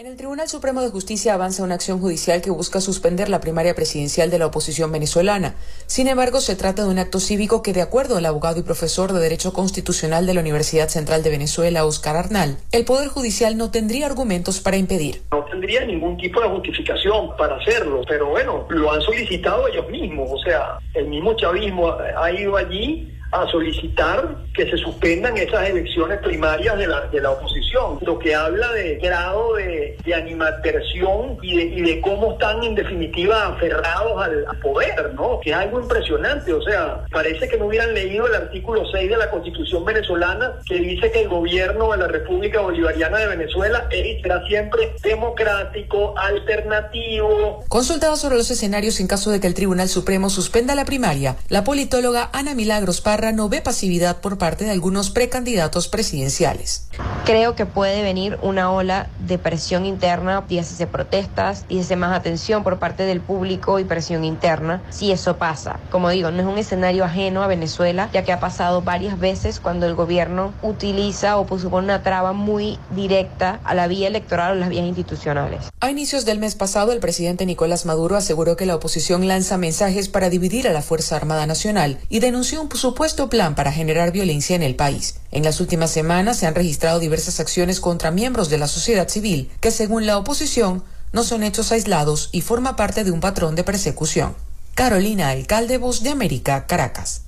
En 0.01 0.07
el 0.07 0.17
Tribunal 0.17 0.49
Supremo 0.49 0.81
de 0.81 0.89
Justicia 0.89 1.35
avanza 1.35 1.61
una 1.61 1.75
acción 1.75 1.99
judicial 1.99 2.41
que 2.41 2.49
busca 2.49 2.81
suspender 2.81 3.29
la 3.29 3.39
primaria 3.39 3.75
presidencial 3.75 4.31
de 4.31 4.39
la 4.39 4.47
oposición 4.47 4.91
venezolana. 4.91 5.53
Sin 5.85 6.07
embargo, 6.07 6.39
se 6.39 6.55
trata 6.55 6.85
de 6.85 6.89
un 6.89 6.97
acto 6.97 7.19
cívico 7.19 7.61
que, 7.61 7.71
de 7.71 7.83
acuerdo 7.83 8.17
al 8.17 8.25
abogado 8.25 8.59
y 8.59 8.63
profesor 8.63 9.13
de 9.13 9.19
Derecho 9.19 9.53
Constitucional 9.53 10.25
de 10.25 10.33
la 10.33 10.39
Universidad 10.39 10.89
Central 10.89 11.21
de 11.21 11.29
Venezuela, 11.29 11.85
Oscar 11.85 12.15
Arnal, 12.15 12.57
el 12.71 12.83
Poder 12.83 13.09
Judicial 13.09 13.57
no 13.57 13.69
tendría 13.69 14.07
argumentos 14.07 14.59
para 14.59 14.77
impedir. 14.77 15.21
No 15.31 15.45
tendría 15.45 15.85
ningún 15.85 16.17
tipo 16.17 16.41
de 16.41 16.49
justificación 16.49 17.37
para 17.37 17.57
hacerlo, 17.57 18.01
pero 18.07 18.25
bueno, 18.25 18.65
lo 18.69 18.91
han 18.91 19.01
solicitado 19.01 19.67
ellos 19.67 19.87
mismos. 19.87 20.31
O 20.31 20.39
sea, 20.39 20.79
el 20.95 21.09
mismo 21.09 21.35
chavismo 21.35 21.95
ha 22.17 22.31
ido 22.31 22.57
allí 22.57 23.07
a 23.31 23.47
solicitar 23.49 24.35
que 24.53 24.69
se 24.69 24.77
suspendan 24.77 25.37
esas 25.37 25.69
elecciones 25.69 26.19
primarias 26.19 26.77
de 26.77 26.87
la, 26.87 27.07
de 27.07 27.21
la 27.21 27.31
oposición, 27.31 27.99
lo 28.01 28.19
que 28.19 28.35
habla 28.35 28.71
de 28.73 28.95
grado 28.97 29.55
de, 29.55 29.97
de 30.03 30.13
animadversión 30.13 31.37
y 31.41 31.55
de, 31.55 31.63
y 31.63 31.81
de 31.81 32.01
cómo 32.01 32.33
están 32.33 32.61
en 32.63 32.75
definitiva 32.75 33.47
aferrados 33.47 34.21
al, 34.21 34.45
poder, 34.61 35.13
¿no? 35.15 35.39
Que 35.39 35.51
es 35.51 35.55
algo 35.55 35.79
impresionante, 35.79 36.53
o 36.53 36.61
sea, 36.61 37.05
parece 37.11 37.47
que 37.47 37.57
no 37.57 37.65
hubieran 37.65 37.93
leído 37.93 38.27
el 38.27 38.35
artículo 38.35 38.83
6 38.91 39.09
de 39.09 39.17
la 39.17 39.29
Constitución 39.31 39.85
venezolana 39.85 40.53
que 40.67 40.75
dice 40.75 41.11
que 41.11 41.21
el 41.21 41.29
gobierno 41.29 41.91
de 41.91 41.97
la 41.97 42.07
República 42.07 42.59
Bolivariana 42.61 43.17
de 43.19 43.27
Venezuela 43.27 43.87
será 43.89 44.45
siempre 44.45 44.93
democrático, 45.01 46.13
alternativo. 46.17 47.63
Consultado 47.69 48.17
sobre 48.17 48.35
los 48.35 48.51
escenarios 48.51 48.99
en 48.99 49.07
caso 49.07 49.31
de 49.31 49.39
que 49.39 49.47
el 49.47 49.53
Tribunal 49.53 49.87
Supremo 49.87 50.29
suspenda 50.29 50.75
la 50.75 50.85
primaria, 50.85 51.37
la 51.49 51.63
politóloga 51.63 52.29
Ana 52.33 52.53
Milagros 52.53 53.01
Parra 53.01 53.20
No 53.29 53.47
ve 53.49 53.61
pasividad 53.61 54.17
por 54.17 54.39
parte 54.39 54.65
de 54.65 54.71
algunos 54.71 55.11
precandidatos 55.11 55.87
presidenciales. 55.87 56.87
Creo 57.23 57.55
que 57.55 57.67
puede 57.67 58.01
venir 58.01 58.39
una 58.41 58.71
ola 58.71 59.07
de 59.19 59.37
presión 59.37 59.85
interna, 59.85 60.43
dígase 60.49 60.87
protestas, 60.87 61.65
dígase 61.69 61.95
más 61.95 62.17
atención 62.17 62.63
por 62.63 62.79
parte 62.79 63.03
del 63.03 63.21
público 63.21 63.77
y 63.77 63.83
presión 63.83 64.25
interna, 64.25 64.81
si 64.89 65.11
eso 65.11 65.37
pasa. 65.37 65.79
Como 65.91 66.09
digo, 66.09 66.31
no 66.31 66.41
es 66.41 66.47
un 66.47 66.57
escenario 66.57 67.05
ajeno 67.05 67.43
a 67.43 67.47
Venezuela, 67.47 68.09
ya 68.11 68.23
que 68.23 68.31
ha 68.31 68.39
pasado 68.39 68.81
varias 68.81 69.19
veces 69.19 69.59
cuando 69.59 69.85
el 69.85 69.93
gobierno 69.93 70.51
utiliza 70.63 71.37
o 71.37 71.47
supone 71.59 71.85
una 71.85 72.01
traba 72.01 72.33
muy 72.33 72.79
directa 72.95 73.59
a 73.63 73.75
la 73.75 73.87
vía 73.87 74.07
electoral 74.07 74.53
o 74.53 74.55
las 74.55 74.69
vías 74.69 74.85
institucionales. 74.85 75.69
A 75.79 75.91
inicios 75.91 76.25
del 76.25 76.39
mes 76.39 76.55
pasado, 76.55 76.91
el 76.91 76.99
presidente 76.99 77.45
Nicolás 77.45 77.85
Maduro 77.85 78.15
aseguró 78.15 78.57
que 78.57 78.65
la 78.65 78.75
oposición 78.75 79.27
lanza 79.27 79.57
mensajes 79.57 80.09
para 80.09 80.29
dividir 80.29 80.67
a 80.67 80.73
la 80.73 80.81
Fuerza 80.81 81.17
Armada 81.17 81.45
Nacional 81.45 81.99
y 82.09 82.19
denunció 82.19 82.61
un 82.61 82.71
supuesto 82.71 83.10
plan 83.15 83.55
para 83.55 83.71
generar 83.71 84.11
violencia 84.11 84.55
en 84.55 84.63
el 84.63 84.75
país. 84.75 85.15
En 85.31 85.43
las 85.43 85.59
últimas 85.59 85.91
semanas 85.91 86.37
se 86.37 86.47
han 86.47 86.55
registrado 86.55 86.99
diversas 86.99 87.39
acciones 87.39 87.79
contra 87.79 88.11
miembros 88.11 88.49
de 88.49 88.57
la 88.57 88.67
sociedad 88.67 89.07
civil 89.07 89.49
que, 89.59 89.71
según 89.71 90.05
la 90.05 90.17
oposición, 90.17 90.83
no 91.13 91.23
son 91.23 91.43
hechos 91.43 91.71
aislados 91.71 92.29
y 92.31 92.41
forma 92.41 92.75
parte 92.75 93.03
de 93.03 93.11
un 93.11 93.19
patrón 93.19 93.55
de 93.55 93.63
persecución. 93.63 94.35
Carolina 94.75 95.29
Alcalde, 95.29 95.77
Voz 95.77 96.03
de 96.03 96.09
América, 96.09 96.65
Caracas. 96.65 97.23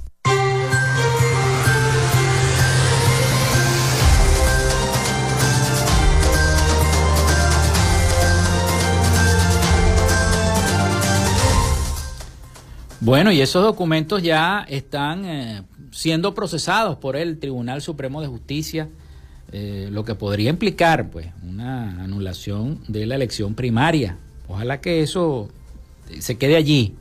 Bueno, 13.05 13.33
y 13.33 13.41
esos 13.41 13.61
documentos 13.61 14.23
ya 14.23 14.65
están 14.69 15.25
eh, 15.25 15.63
siendo 15.93 16.33
procesados 16.33 16.97
por 16.97 17.15
el 17.15 17.39
Tribunal 17.39 17.81
Supremo 17.81 18.21
de 18.21 18.27
Justicia, 18.27 18.89
eh, 19.51 19.89
lo 19.91 20.03
que 20.03 20.15
podría 20.15 20.49
implicar 20.49 21.11
pues 21.11 21.27
una 21.43 22.03
anulación 22.03 22.81
de 22.87 23.05
la 23.05 23.15
elección 23.15 23.53
primaria. 23.53 24.17
Ojalá 24.47 24.81
que 24.81 25.03
eso 25.03 25.49
se 26.19 26.37
quede 26.37 26.55
allí 26.55 26.95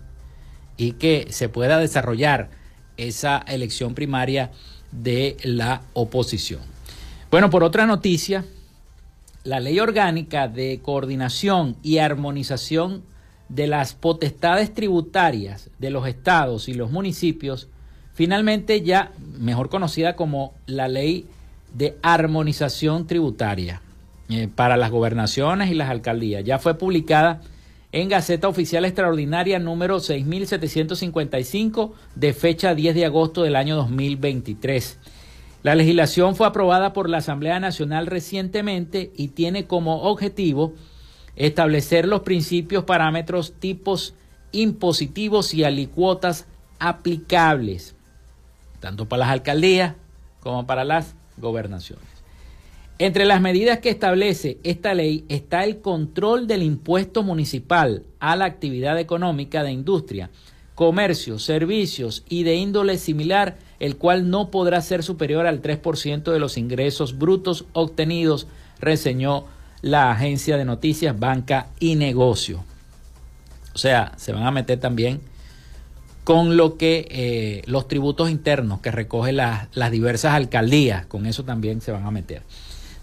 y 0.77 0.93
que 0.93 1.27
se 1.31 1.49
pueda 1.49 1.79
desarrollar 1.79 2.51
esa 2.99 3.39
elección 3.39 3.95
primaria 3.95 4.53
de 4.91 5.39
la 5.43 5.83
oposición. 5.95 6.61
Bueno, 7.31 7.49
por 7.49 7.65
otra 7.65 7.87
noticia, 7.87 8.45
la 9.45 9.59
ley 9.59 9.81
orgánica 9.81 10.49
de 10.49 10.81
coordinación 10.83 11.77
y 11.83 11.99
armonización 11.99 13.03
de 13.49 13.67
las 13.67 13.95
potestades 13.95 14.75
tributarias 14.75 15.71
de 15.79 15.91
los 15.91 16.07
estados 16.07 16.69
y 16.69 16.75
los 16.75 16.91
municipios, 16.91 17.69
finalmente 18.15 18.83
ya 18.83 19.13
mejor 19.39 19.69
conocida 19.69 20.17
como 20.17 20.55
la 20.67 20.89
ley 20.89 21.27
de 21.75 21.97
armonización 22.03 23.07
tributaria 23.07 23.81
eh, 24.29 24.49
para 24.55 24.77
las 24.77 24.91
gobernaciones 24.91 25.71
y 25.71 25.75
las 25.75 25.91
alcaldías, 25.91 26.45
ya 26.45 26.59
fue 26.59 26.79
publicada 26.79 27.41
en 27.93 28.09
Gaceta 28.09 28.49
Oficial 28.49 28.85
Extraordinaria 28.85 29.59
número 29.59 30.01
6755 30.01 31.95
de 32.15 32.33
fecha 32.33 32.75
10 32.75 32.95
de 32.95 33.05
agosto 33.05 33.43
del 33.43 33.57
año 33.57 33.77
2023. 33.77 34.99
La 35.63 35.75
legislación 35.75 36.35
fue 36.35 36.47
aprobada 36.47 36.93
por 36.93 37.09
la 37.09 37.19
Asamblea 37.19 37.61
Nacional 37.61 38.07
recientemente 38.07 39.13
y 39.17 39.29
tiene 39.29 39.67
como 39.67 40.03
objetivo 40.03 40.73
establecer 41.37 42.09
los 42.09 42.23
principios, 42.23 42.85
parámetros, 42.85 43.53
tipos 43.61 44.15
impositivos 44.51 45.55
y 45.55 45.65
alicuotas 45.65 46.47
aplicables, 46.79 47.95
tanto 48.83 49.09
para 49.09 49.21
las 49.21 49.31
alcaldías 49.31 49.95
como 50.41 50.67
para 50.67 50.85
las 50.85 51.15
gobernaciones. 51.39 52.05
Entre 52.99 53.25
las 53.25 53.41
medidas 53.41 53.79
que 53.79 53.89
establece 53.89 54.59
esta 54.65 54.93
ley 54.93 55.25
está 55.29 55.65
el 55.65 55.81
control 55.81 56.47
del 56.47 56.63
impuesto 56.63 57.23
municipal 57.23 58.03
a 58.21 58.37
la 58.37 58.45
actividad 58.45 58.99
económica 58.99 59.63
de 59.63 59.73
industria, 59.73 60.31
comercio, 60.75 61.39
servicios 61.39 62.25
y 62.29 62.43
de 62.43 62.57
índole 62.57 62.99
similar, 62.99 63.57
el 63.81 63.97
cual 63.97 64.29
no 64.29 64.51
podrá 64.51 64.81
ser 64.83 65.03
superior 65.03 65.47
al 65.47 65.63
3% 65.63 66.31
de 66.31 66.39
los 66.39 66.59
ingresos 66.59 67.19
brutos 67.19 67.65
obtenidos, 67.73 68.47
reseñó 68.81 69.47
la 69.81 70.11
agencia 70.11 70.57
de 70.57 70.65
noticias 70.65 71.19
Banca 71.19 71.69
y 71.81 71.97
Negocio. 71.97 72.65
O 73.75 73.79
sea, 73.79 74.13
se 74.17 74.33
van 74.33 74.45
a 74.45 74.51
meter 74.51 74.79
también 74.79 75.21
con 76.25 76.57
lo 76.57 76.77
que 76.77 77.07
eh, 77.11 77.63
los 77.67 77.89
tributos 77.89 78.31
internos 78.31 78.81
que 78.81 78.91
recogen 78.91 79.37
las, 79.37 79.69
las 79.75 79.91
diversas 79.91 80.35
alcaldías, 80.35 81.07
con 81.07 81.27
eso 81.27 81.45
también 81.45 81.81
se 81.81 81.93
van 81.93 82.07
a 82.07 82.11
meter. 82.11 82.43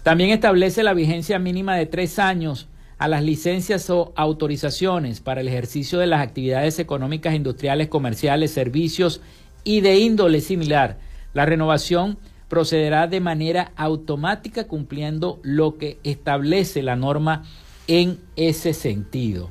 También 0.02 0.30
establece 0.30 0.82
la 0.82 0.94
vigencia 0.94 1.38
mínima 1.38 1.76
de 1.76 1.86
tres 1.86 2.18
años 2.18 2.68
a 2.96 3.08
las 3.08 3.22
licencias 3.22 3.88
o 3.90 4.12
autorizaciones 4.16 5.20
para 5.20 5.40
el 5.40 5.48
ejercicio 5.48 5.98
de 5.98 6.06
las 6.06 6.20
actividades 6.20 6.78
económicas, 6.78 7.34
industriales, 7.34 7.88
comerciales, 7.88 8.50
servicios 8.50 9.20
y 9.64 9.80
de 9.80 9.98
índole 9.98 10.40
similar. 10.40 10.98
La 11.32 11.46
renovación 11.46 12.18
procederá 12.48 13.06
de 13.06 13.20
manera 13.20 13.72
automática 13.76 14.66
cumpliendo 14.66 15.40
lo 15.42 15.78
que 15.78 15.98
establece 16.04 16.82
la 16.82 16.96
norma 16.96 17.44
en 17.86 18.18
ese 18.36 18.74
sentido. 18.74 19.48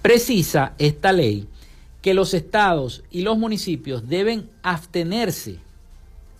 Precisa 0.00 0.72
esta 0.78 1.12
ley 1.12 1.48
que 2.02 2.14
los 2.14 2.34
estados 2.34 3.02
y 3.10 3.22
los 3.22 3.36
municipios 3.38 4.08
deben 4.08 4.48
abstenerse 4.62 5.58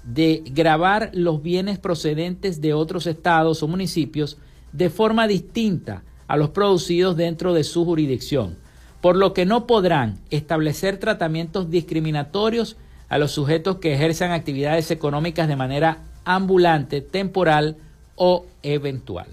de 0.04 0.42
grabar 0.46 1.10
los 1.12 1.42
bienes 1.42 1.78
procedentes 1.78 2.60
de 2.60 2.72
otros 2.72 3.06
estados 3.06 3.62
o 3.62 3.68
municipios 3.68 4.38
de 4.72 4.88
forma 4.88 5.26
distinta 5.26 6.02
a 6.26 6.36
los 6.36 6.50
producidos 6.50 7.16
dentro 7.16 7.52
de 7.52 7.64
su 7.64 7.84
jurisdicción, 7.84 8.56
por 9.00 9.16
lo 9.16 9.34
que 9.34 9.44
no 9.44 9.66
podrán 9.66 10.18
establecer 10.30 10.98
tratamientos 10.98 11.70
discriminatorios 11.70 12.76
a 13.08 13.18
los 13.18 13.32
sujetos 13.32 13.76
que 13.76 13.92
ejerzan 13.92 14.30
actividades 14.30 14.90
económicas 14.90 15.48
de 15.48 15.56
manera 15.56 15.98
ambulante, 16.24 17.00
temporal 17.00 17.76
o 18.14 18.46
eventual. 18.62 19.26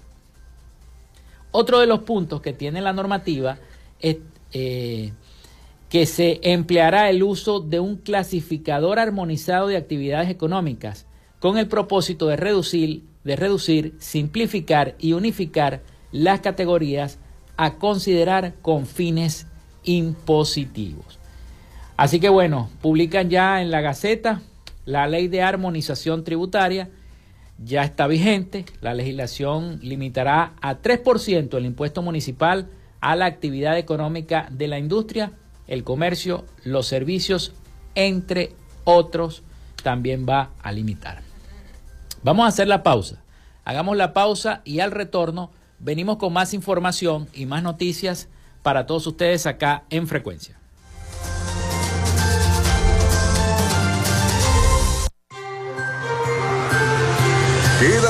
Otro 1.52 1.78
de 1.78 1.86
los 1.86 2.00
puntos 2.00 2.40
que 2.40 2.52
tiene 2.52 2.80
la 2.80 2.92
normativa 2.92 3.58
es 4.00 4.18
eh, 4.52 5.12
que 5.88 6.06
se 6.06 6.40
empleará 6.42 7.08
el 7.08 7.22
uso 7.22 7.60
de 7.60 7.80
un 7.80 7.96
clasificador 7.96 8.98
armonizado 8.98 9.68
de 9.68 9.76
actividades 9.76 10.28
económicas 10.28 11.06
con 11.40 11.56
el 11.56 11.68
propósito 11.68 12.26
de 12.26 12.36
reducir, 12.36 13.04
de 13.24 13.36
reducir, 13.36 13.94
simplificar 13.98 14.96
y 14.98 15.12
unificar 15.12 15.82
las 16.12 16.40
categorías 16.40 17.18
a 17.56 17.74
considerar 17.74 18.54
con 18.60 18.86
fines 18.86 19.46
impositivos. 19.84 21.18
Así 21.96 22.20
que 22.20 22.28
bueno, 22.28 22.70
publican 22.80 23.30
ya 23.30 23.60
en 23.60 23.70
la 23.70 23.80
Gaceta 23.80 24.42
la 24.84 25.06
ley 25.06 25.28
de 25.28 25.42
armonización 25.42 26.24
tributaria, 26.24 26.88
ya 27.62 27.82
está 27.82 28.06
vigente, 28.06 28.64
la 28.80 28.94
legislación 28.94 29.80
limitará 29.82 30.54
a 30.60 30.80
3% 30.80 31.56
el 31.56 31.66
impuesto 31.66 32.02
municipal 32.02 32.70
a 33.00 33.16
la 33.16 33.26
actividad 33.26 33.76
económica 33.78 34.48
de 34.50 34.68
la 34.68 34.78
industria, 34.78 35.32
el 35.68 35.84
comercio, 35.84 36.44
los 36.64 36.86
servicios, 36.86 37.52
entre 37.94 38.52
otros, 38.84 39.42
también 39.82 40.26
va 40.28 40.50
a 40.62 40.72
limitar. 40.72 41.22
Vamos 42.22 42.44
a 42.44 42.48
hacer 42.48 42.66
la 42.66 42.82
pausa. 42.82 43.22
Hagamos 43.64 43.96
la 43.96 44.12
pausa 44.12 44.62
y 44.64 44.80
al 44.80 44.90
retorno 44.90 45.50
venimos 45.78 46.16
con 46.16 46.32
más 46.32 46.54
información 46.54 47.28
y 47.32 47.46
más 47.46 47.62
noticias 47.62 48.28
para 48.62 48.86
todos 48.86 49.06
ustedes 49.06 49.46
acá 49.46 49.84
en 49.90 50.08
frecuencia. 50.08 50.58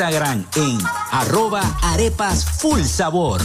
en 0.00 0.78
arroba 1.12 1.60
arepas 1.82 2.42
full 2.42 2.80
sabor. 2.84 3.38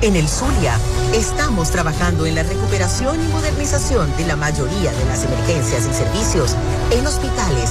En 0.00 0.16
el 0.16 0.26
Zulia, 0.26 0.76
estamos 1.14 1.70
trabajando 1.70 2.26
en 2.26 2.34
la 2.34 2.42
recuperación 2.42 3.22
y 3.22 3.28
modernización 3.28 4.10
de 4.16 4.26
la 4.26 4.34
mayoría 4.34 4.90
de 4.90 5.04
las 5.04 5.22
emergencias 5.24 5.86
y 5.86 5.94
servicios 5.94 6.56
en 6.90 7.06
hospitales, 7.06 7.70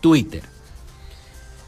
Twitter. 0.00 0.44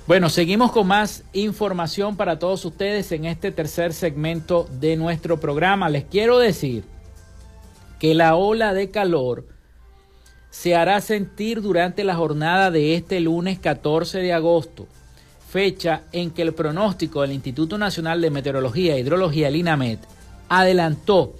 Bueno, 0.06 0.28
seguimos 0.28 0.70
con 0.70 0.86
más 0.86 1.24
información 1.32 2.16
para 2.16 2.38
todos 2.38 2.64
ustedes 2.64 3.10
en 3.10 3.24
este 3.24 3.50
tercer 3.50 3.94
segmento 3.94 4.68
de 4.78 4.94
nuestro 4.94 5.40
programa. 5.40 5.90
Les 5.90 6.04
quiero 6.04 6.38
decir 6.38 6.84
que 7.98 8.14
la 8.14 8.36
ola 8.36 8.72
de 8.72 8.92
calor 8.92 9.55
se 10.58 10.74
hará 10.74 11.02
sentir 11.02 11.60
durante 11.60 12.02
la 12.02 12.16
jornada 12.16 12.70
de 12.70 12.94
este 12.94 13.20
lunes 13.20 13.58
14 13.58 14.20
de 14.20 14.32
agosto, 14.32 14.86
fecha 15.50 16.04
en 16.12 16.30
que 16.30 16.40
el 16.40 16.54
pronóstico 16.54 17.20
del 17.20 17.32
Instituto 17.32 17.76
Nacional 17.76 18.22
de 18.22 18.30
Meteorología 18.30 18.94
e 18.94 19.00
Hidrología, 19.00 19.48
el 19.48 19.56
INAMET, 19.56 20.00
adelantó 20.48 21.34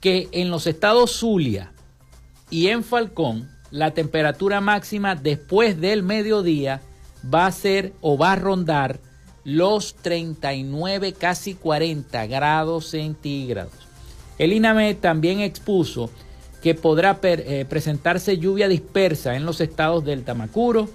que 0.00 0.30
en 0.32 0.50
los 0.50 0.66
estados 0.66 1.12
Zulia 1.18 1.70
y 2.48 2.68
en 2.68 2.82
Falcón, 2.82 3.50
la 3.70 3.90
temperatura 3.90 4.62
máxima 4.62 5.16
después 5.16 5.78
del 5.78 6.02
mediodía 6.02 6.80
va 7.32 7.44
a 7.44 7.52
ser 7.52 7.92
o 8.00 8.16
va 8.16 8.32
a 8.32 8.36
rondar 8.36 9.00
los 9.44 9.96
39, 9.96 11.12
casi 11.12 11.54
40 11.54 12.26
grados 12.26 12.86
centígrados. 12.86 13.74
El 14.38 14.54
INAME 14.54 14.94
también 14.94 15.40
expuso 15.40 16.08
que 16.62 16.74
podrá 16.74 17.18
eh, 17.22 17.66
presentarse 17.68 18.38
lluvia 18.38 18.68
dispersa 18.68 19.34
en 19.34 19.44
los 19.44 19.60
estados 19.60 20.04
del 20.04 20.22
Tamacuro, 20.22 20.88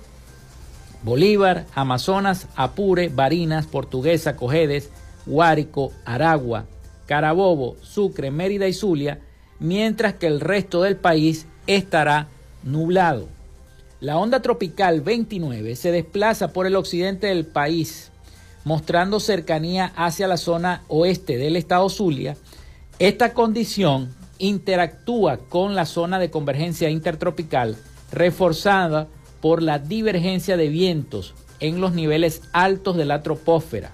Bolívar, 1.03 1.65
Amazonas, 1.75 2.47
Apure, 2.55 3.09
Barinas, 3.09 3.67
Portuguesa, 3.67 4.37
Cojedes, 4.37 4.89
Guárico, 5.25 5.91
Aragua, 6.05 6.65
Carabobo, 7.05 7.75
Sucre, 7.81 8.31
Mérida 8.31 8.67
y 8.67 8.73
Zulia, 8.73 9.19
mientras 9.59 10.13
que 10.13 10.27
el 10.27 10.39
resto 10.39 10.81
del 10.81 10.95
país 10.95 11.45
estará 11.67 12.27
nublado. 12.63 13.27
La 13.99 14.17
onda 14.17 14.41
tropical 14.41 15.01
29 15.01 15.75
se 15.75 15.91
desplaza 15.91 16.53
por 16.53 16.65
el 16.65 16.75
occidente 16.77 17.27
del 17.27 17.45
país, 17.45 18.11
mostrando 18.63 19.19
cercanía 19.19 19.91
hacia 19.95 20.27
la 20.27 20.37
zona 20.37 20.83
oeste 20.87 21.37
del 21.37 21.57
estado 21.57 21.89
Zulia. 21.89 22.37
Esta 22.99 23.33
condición 23.33 24.16
interactúa 24.39 25.37
con 25.37 25.75
la 25.75 25.85
zona 25.85 26.19
de 26.19 26.29
convergencia 26.29 26.89
intertropical, 26.89 27.77
reforzada 28.11 29.07
por 29.41 29.61
la 29.61 29.79
divergencia 29.79 30.57
de 30.57 30.69
vientos 30.69 31.33
en 31.59 31.81
los 31.81 31.93
niveles 31.93 32.41
altos 32.53 32.97
de 32.97 33.05
la 33.05 33.23
troposfera. 33.23 33.91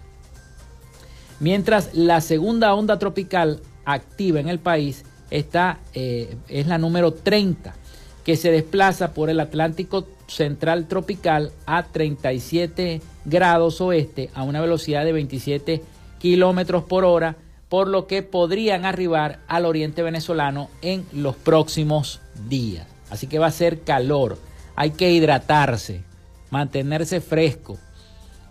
Mientras 1.40 1.94
la 1.94 2.22
segunda 2.22 2.74
onda 2.74 3.00
tropical 3.00 3.62
activa 3.86 4.40
en 4.40 4.50
el 4.50 4.60
país 4.60 5.04
está, 5.30 5.80
eh, 5.94 6.38
es 6.48 6.68
la 6.68 6.78
número 6.78 7.14
30, 7.14 7.76
que 8.24 8.38
se 8.38 8.52
desplaza 8.52 9.14
por 9.14 9.30
el 9.30 9.40
Atlántico 9.40 10.08
Central 10.28 10.88
Tropical 10.88 11.52
a 11.66 11.84
37 11.84 13.02
grados 13.26 13.82
oeste 13.82 14.30
a 14.34 14.44
una 14.44 14.62
velocidad 14.62 15.04
de 15.04 15.12
27 15.12 15.82
kilómetros 16.20 16.84
por 16.84 17.04
hora, 17.04 17.36
por 17.74 17.88
lo 17.88 18.06
que 18.06 18.22
podrían 18.22 18.86
arribar 18.86 19.40
al 19.48 19.66
oriente 19.66 20.04
venezolano 20.04 20.70
en 20.84 21.08
los 21.12 21.36
próximos 21.36 22.22
días. 22.48 22.86
Así 23.10 23.26
que 23.26 23.40
va 23.40 23.48
a 23.48 23.52
ser 23.52 23.82
calor, 23.82 24.38
hay 24.76 24.92
que 24.92 25.12
hidratarse, 25.12 26.04
mantenerse 26.52 27.20
fresco, 27.20 27.80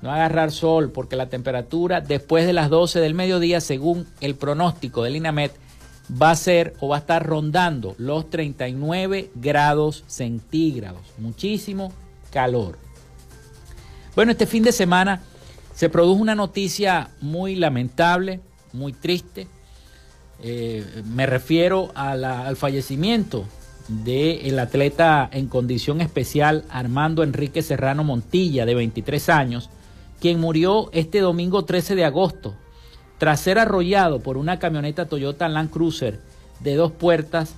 no 0.01 0.11
agarrar 0.11 0.51
sol, 0.51 0.91
porque 0.91 1.14
la 1.14 1.29
temperatura 1.29 2.01
después 2.01 2.47
de 2.47 2.53
las 2.53 2.68
12 2.68 2.99
del 2.99 3.14
mediodía, 3.14 3.61
según 3.61 4.09
el 4.20 4.35
pronóstico 4.35 5.05
del 5.05 5.14
INAMET, 5.14 5.53
va 6.20 6.33
a 6.33 6.35
ser 6.35 6.75
o 6.81 6.89
va 6.89 6.97
a 6.97 6.99
estar 6.99 7.25
rondando 7.25 7.95
los 7.99 8.29
39 8.29 9.31
grados 9.37 10.03
centígrados. 10.09 11.03
Muchísimo 11.18 11.93
calor. 12.33 12.77
Bueno, 14.16 14.33
este 14.33 14.47
fin 14.47 14.64
de 14.64 14.73
semana 14.73 15.23
se 15.77 15.89
produjo 15.89 16.20
una 16.20 16.35
noticia 16.35 17.11
muy 17.20 17.55
lamentable, 17.55 18.41
muy 18.73 18.93
triste. 18.93 19.47
Eh, 20.43 20.85
me 21.07 21.27
refiero 21.27 21.93
al 21.95 22.57
fallecimiento 22.57 23.45
del 23.89 24.59
atleta 24.59 25.29
en 25.33 25.49
condición 25.49 26.01
especial 26.01 26.64
Armando 26.70 27.23
Enrique 27.23 27.62
Serrano 27.62 28.05
Montilla, 28.05 28.64
de 28.64 28.75
23 28.75 29.29
años, 29.29 29.70
quien 30.20 30.41
murió 30.41 30.89
este 30.93 31.20
domingo 31.20 31.64
13 31.64 31.95
de 31.95 32.05
agosto 32.05 32.55
tras 33.23 33.39
ser 33.39 33.61
arrollado 33.61 34.18
por 34.18 34.37
una 34.37 34.59
camioneta 34.59 35.07
Toyota 35.07 35.49
Land 35.49 35.70
Cruiser 35.70 36.18
de 36.59 36.75
dos 36.75 36.91
puertas 36.91 37.55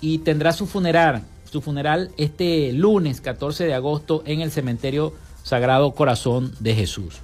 y 0.00 0.18
tendrá 0.18 0.52
su 0.52 0.66
funeral, 0.66 1.24
su 1.50 1.60
funeral 1.60 2.10
este 2.18 2.72
lunes 2.72 3.20
14 3.20 3.64
de 3.64 3.74
agosto 3.74 4.22
en 4.26 4.42
el 4.42 4.52
cementerio 4.52 5.12
Sagrado 5.42 5.92
Corazón 5.92 6.52
de 6.60 6.76
Jesús. 6.76 7.20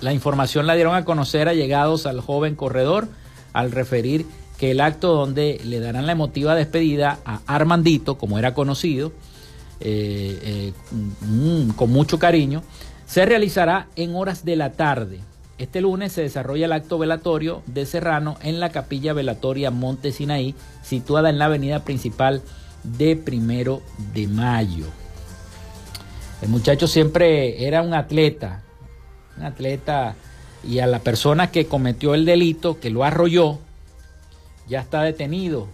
La 0.00 0.12
información 0.12 0.66
la 0.66 0.74
dieron 0.74 0.94
a 0.94 1.04
conocer 1.04 1.48
allegados 1.48 2.06
al 2.06 2.20
joven 2.20 2.54
corredor 2.54 3.08
al 3.52 3.72
referir 3.72 4.26
que 4.58 4.70
el 4.70 4.80
acto 4.80 5.12
donde 5.12 5.60
le 5.64 5.80
darán 5.80 6.06
la 6.06 6.12
emotiva 6.12 6.54
despedida 6.54 7.18
a 7.24 7.40
Armandito, 7.46 8.16
como 8.16 8.38
era 8.38 8.54
conocido, 8.54 9.12
eh, 9.80 10.38
eh, 10.42 10.72
mm, 11.22 11.70
con 11.70 11.90
mucho 11.90 12.18
cariño, 12.18 12.62
se 13.06 13.24
realizará 13.26 13.88
en 13.96 14.14
horas 14.14 14.44
de 14.44 14.56
la 14.56 14.72
tarde 14.72 15.20
este 15.60 15.82
lunes 15.82 16.12
se 16.12 16.22
desarrolla 16.22 16.64
el 16.64 16.72
acto 16.72 16.96
velatorio 16.96 17.62
de 17.66 17.84
Serrano 17.84 18.38
en 18.42 18.60
la 18.60 18.70
capilla 18.70 19.12
velatoria 19.12 19.70
Monte 19.70 20.10
Sinaí, 20.10 20.54
situada 20.82 21.28
en 21.28 21.38
la 21.38 21.44
avenida 21.44 21.84
principal 21.84 22.40
de 22.82 23.14
Primero 23.14 23.82
de 24.14 24.26
Mayo. 24.26 24.86
El 26.40 26.48
muchacho 26.48 26.86
siempre 26.86 27.66
era 27.66 27.82
un 27.82 27.92
atleta, 27.92 28.62
un 29.40 29.46
atleta, 29.46 30.14
y 30.62 30.78
a 30.78 30.86
la 30.86 30.98
persona 30.98 31.50
que 31.50 31.66
cometió 31.66 32.14
el 32.14 32.24
delito, 32.24 32.78
que 32.78 32.90
lo 32.90 33.04
arrolló, 33.04 33.58
ya 34.68 34.80
está 34.80 35.02
detenido. 35.02 35.68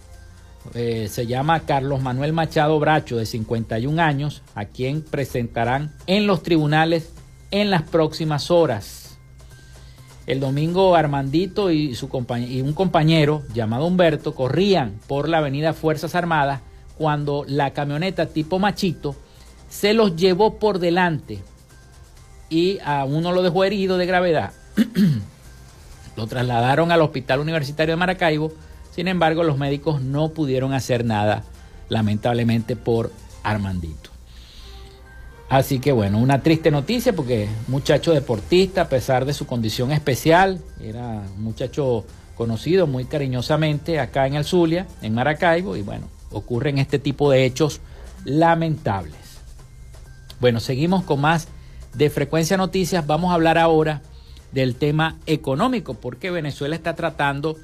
Eh, 0.73 1.07
se 1.09 1.27
llama 1.27 1.61
Carlos 1.61 2.01
Manuel 2.01 2.33
Machado 2.33 2.79
Bracho, 2.79 3.17
de 3.17 3.25
51 3.25 4.01
años, 4.01 4.41
a 4.55 4.65
quien 4.65 5.01
presentarán 5.01 5.93
en 6.07 6.27
los 6.27 6.43
tribunales 6.43 7.11
en 7.51 7.69
las 7.69 7.83
próximas 7.83 8.51
horas. 8.51 9.17
El 10.25 10.41
domingo 10.41 10.95
Armandito 10.95 11.71
y, 11.71 11.95
su 11.95 12.09
y 12.49 12.61
un 12.61 12.73
compañero 12.73 13.43
llamado 13.53 13.85
Humberto 13.85 14.35
corrían 14.35 14.99
por 15.07 15.29
la 15.29 15.37
avenida 15.37 15.71
Fuerzas 15.71 16.15
Armadas 16.15 16.61
cuando 16.97 17.45
la 17.47 17.71
camioneta 17.71 18.25
tipo 18.25 18.59
machito 18.59 19.15
se 19.69 19.93
los 19.93 20.17
llevó 20.17 20.59
por 20.59 20.79
delante 20.79 21.41
y 22.49 22.79
a 22.83 23.05
uno 23.05 23.31
lo 23.31 23.41
dejó 23.41 23.63
herido 23.63 23.97
de 23.97 24.05
gravedad. 24.05 24.51
lo 26.15 26.27
trasladaron 26.27 26.91
al 26.91 27.01
Hospital 27.01 27.39
Universitario 27.39 27.93
de 27.93 27.97
Maracaibo, 27.97 28.51
sin 28.93 29.07
embargo 29.07 29.43
los 29.43 29.57
médicos 29.57 30.01
no 30.01 30.29
pudieron 30.29 30.73
hacer 30.73 31.05
nada, 31.05 31.43
lamentablemente 31.89 32.75
por 32.75 33.11
Armandito. 33.43 34.09
Así 35.49 35.79
que 35.79 35.93
bueno, 35.93 36.17
una 36.17 36.41
triste 36.41 36.71
noticia 36.71 37.13
porque 37.13 37.47
muchacho 37.67 38.13
deportista, 38.13 38.81
a 38.81 38.89
pesar 38.89 39.25
de 39.25 39.33
su 39.33 39.47
condición 39.47 39.91
especial, 39.91 40.59
era 40.81 41.23
un 41.35 41.43
muchacho 41.43 42.05
conocido 42.35 42.85
muy 42.85 43.05
cariñosamente 43.05 43.99
acá 43.99 44.27
en 44.27 44.35
el 44.35 44.43
Zulia, 44.43 44.87
en 45.01 45.13
Maracaibo, 45.13 45.77
y 45.77 45.81
bueno, 45.81 46.07
ocurren 46.31 46.77
este 46.79 46.99
tipo 46.99 47.31
de 47.31 47.45
hechos 47.45 47.79
lamentables. 48.25 49.15
Bueno, 50.39 50.59
seguimos 50.59 51.03
con 51.03 51.21
más 51.21 51.47
de 51.97 52.09
Frecuencia 52.11 52.57
Noticias. 52.57 53.05
Vamos 53.07 53.31
a 53.31 53.33
hablar 53.33 53.57
ahora 53.57 54.01
del 54.51 54.75
tema 54.75 55.17
económico, 55.25 55.95
porque 55.95 56.31
Venezuela 56.31 56.75
está 56.75 56.95
tratando 56.95 57.57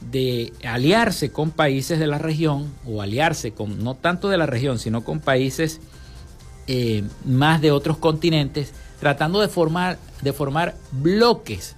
de 0.00 0.52
aliarse 0.64 1.30
con 1.30 1.50
países 1.50 1.98
de 1.98 2.06
la 2.06 2.18
región, 2.18 2.72
o 2.86 3.02
aliarse 3.02 3.52
con, 3.52 3.82
no 3.82 3.94
tanto 3.94 4.28
de 4.28 4.36
la 4.36 4.46
región, 4.46 4.78
sino 4.78 5.04
con 5.04 5.20
países 5.20 5.80
eh, 6.66 7.04
más 7.24 7.60
de 7.60 7.70
otros 7.70 7.98
continentes, 7.98 8.74
tratando 9.00 9.40
de 9.40 9.48
formar, 9.48 9.98
de 10.22 10.32
formar 10.32 10.74
bloques 10.90 11.76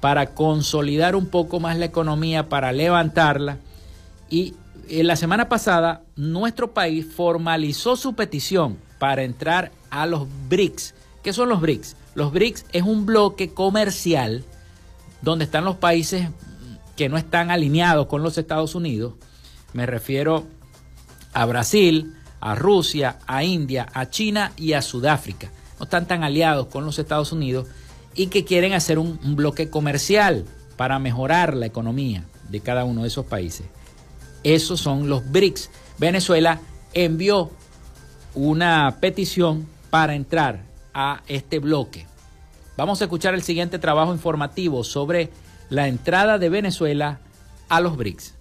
para 0.00 0.26
consolidar 0.34 1.16
un 1.16 1.26
poco 1.26 1.60
más 1.60 1.76
la 1.78 1.86
economía, 1.86 2.48
para 2.48 2.72
levantarla. 2.72 3.56
Y 4.28 4.54
eh, 4.88 5.02
la 5.02 5.16
semana 5.16 5.48
pasada 5.48 6.02
nuestro 6.14 6.72
país 6.72 7.06
formalizó 7.10 7.96
su 7.96 8.14
petición 8.14 8.76
para 8.98 9.24
entrar 9.24 9.72
a 9.90 10.06
los 10.06 10.26
BRICS. 10.48 10.94
¿Qué 11.28 11.34
son 11.34 11.50
los 11.50 11.60
BRICS? 11.60 11.94
Los 12.14 12.32
BRICS 12.32 12.64
es 12.72 12.84
un 12.84 13.04
bloque 13.04 13.50
comercial 13.50 14.44
donde 15.20 15.44
están 15.44 15.66
los 15.66 15.76
países 15.76 16.30
que 16.96 17.10
no 17.10 17.18
están 17.18 17.50
alineados 17.50 18.06
con 18.06 18.22
los 18.22 18.38
Estados 18.38 18.74
Unidos. 18.74 19.12
Me 19.74 19.84
refiero 19.84 20.46
a 21.34 21.44
Brasil, 21.44 22.14
a 22.40 22.54
Rusia, 22.54 23.18
a 23.26 23.44
India, 23.44 23.86
a 23.92 24.08
China 24.08 24.52
y 24.56 24.72
a 24.72 24.80
Sudáfrica. 24.80 25.50
No 25.78 25.84
están 25.84 26.06
tan 26.06 26.24
aliados 26.24 26.68
con 26.68 26.86
los 26.86 26.98
Estados 26.98 27.30
Unidos 27.30 27.68
y 28.14 28.28
que 28.28 28.46
quieren 28.46 28.72
hacer 28.72 28.98
un, 28.98 29.18
bloque 29.36 29.68
comercial 29.68 30.46
para 30.78 30.98
mejorar 30.98 31.54
la 31.54 31.66
economía 31.66 32.24
de 32.48 32.60
cada 32.60 32.86
uno 32.86 33.02
de 33.02 33.08
esos 33.08 33.26
países. 33.26 33.66
Esos 34.44 34.80
son 34.80 35.10
los 35.10 35.30
BRICS. 35.30 35.68
Venezuela 35.98 36.58
envió 36.94 37.50
una 38.34 38.96
petición 38.98 39.68
para 39.90 40.14
entrar 40.14 40.67
a 40.98 41.22
este 41.28 41.60
bloque. 41.60 42.06
Vamos 42.76 43.00
a 43.00 43.04
escuchar 43.04 43.32
el 43.34 43.44
siguiente 43.44 43.78
trabajo 43.78 44.12
informativo 44.12 44.82
sobre 44.82 45.30
la 45.70 45.86
entrada 45.86 46.38
de 46.38 46.48
Venezuela 46.48 47.20
a 47.68 47.80
los 47.80 47.96
BRICS. 47.96 48.34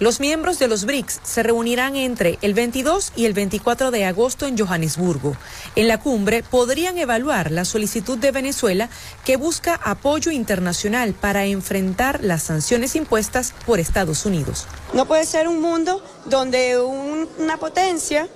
Los 0.00 0.18
miembros 0.18 0.58
de 0.58 0.66
los 0.66 0.84
BRICS 0.84 1.20
se 1.22 1.44
reunirán 1.44 1.94
entre 1.94 2.38
el 2.42 2.54
22 2.54 3.12
y 3.14 3.26
el 3.26 3.34
24 3.34 3.92
de 3.92 4.04
agosto 4.04 4.46
en 4.46 4.58
Johannesburgo. 4.58 5.36
En 5.76 5.86
la 5.86 5.98
cumbre 5.98 6.42
podrían 6.42 6.98
evaluar 6.98 7.52
la 7.52 7.64
solicitud 7.64 8.18
de 8.18 8.32
Venezuela 8.32 8.88
que 9.24 9.36
busca 9.36 9.74
apoyo 9.74 10.32
internacional 10.32 11.14
para 11.14 11.46
enfrentar 11.46 12.22
las 12.24 12.44
sanciones 12.44 12.96
impuestas 12.96 13.54
por 13.64 13.78
Estados 13.78 14.26
Unidos. 14.26 14.66
No 14.92 15.06
puede 15.06 15.24
ser 15.24 15.46
un 15.46 15.60
mundo 15.60 16.02
donde 16.26 16.78
una 16.78 17.56
potencia, 17.58 18.28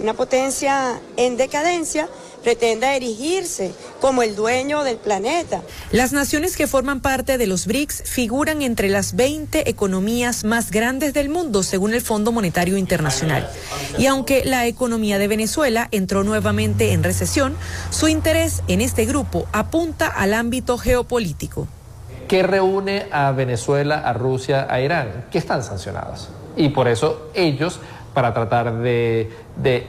una 0.00 0.14
potencia 0.14 1.00
en 1.16 1.36
decadencia, 1.36 2.08
pretenda 2.42 2.94
erigirse 2.94 3.72
como 4.00 4.22
el 4.22 4.34
dueño 4.34 4.82
del 4.82 4.96
planeta. 4.96 5.62
Las 5.92 6.12
naciones 6.12 6.56
que 6.56 6.66
forman 6.66 7.00
parte 7.00 7.38
de 7.38 7.46
los 7.46 7.66
BRICS 7.66 8.04
figuran 8.06 8.62
entre 8.62 8.88
las 8.88 9.14
20 9.14 9.68
economías 9.68 10.44
más 10.44 10.70
grandes 10.70 11.12
del 11.12 11.28
mundo, 11.28 11.62
según 11.62 11.92
el 11.92 12.00
Fondo 12.00 12.32
Monetario 12.32 12.76
Internacional. 12.78 13.48
Y 13.98 14.06
aunque 14.06 14.42
la 14.44 14.66
economía 14.66 15.18
de 15.18 15.28
Venezuela 15.28 15.88
entró 15.90 16.24
nuevamente 16.24 16.92
en 16.92 17.02
recesión, 17.02 17.56
su 17.90 18.08
interés 18.08 18.62
en 18.68 18.80
este 18.80 19.04
grupo 19.04 19.46
apunta 19.52 20.06
al 20.06 20.32
ámbito 20.32 20.78
geopolítico. 20.78 21.68
¿Qué 22.26 22.42
reúne 22.42 23.06
a 23.10 23.32
Venezuela, 23.32 23.98
a 23.98 24.12
Rusia, 24.12 24.66
a 24.70 24.80
Irán? 24.80 25.26
Que 25.30 25.38
están 25.38 25.64
sancionados. 25.64 26.28
Y 26.56 26.70
por 26.70 26.88
eso 26.88 27.30
ellos 27.34 27.80
para 28.14 28.34
tratar 28.34 28.72
de, 28.78 29.30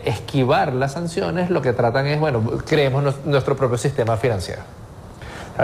esquivar 0.05 0.73
las 0.73 0.93
sanciones, 0.93 1.49
lo 1.49 1.61
que 1.61 1.73
tratan 1.73 2.07
es, 2.07 2.19
bueno, 2.19 2.43
creemos 2.65 3.25
nuestro 3.25 3.55
propio 3.55 3.77
sistema 3.77 4.17
financiero. 4.17 4.61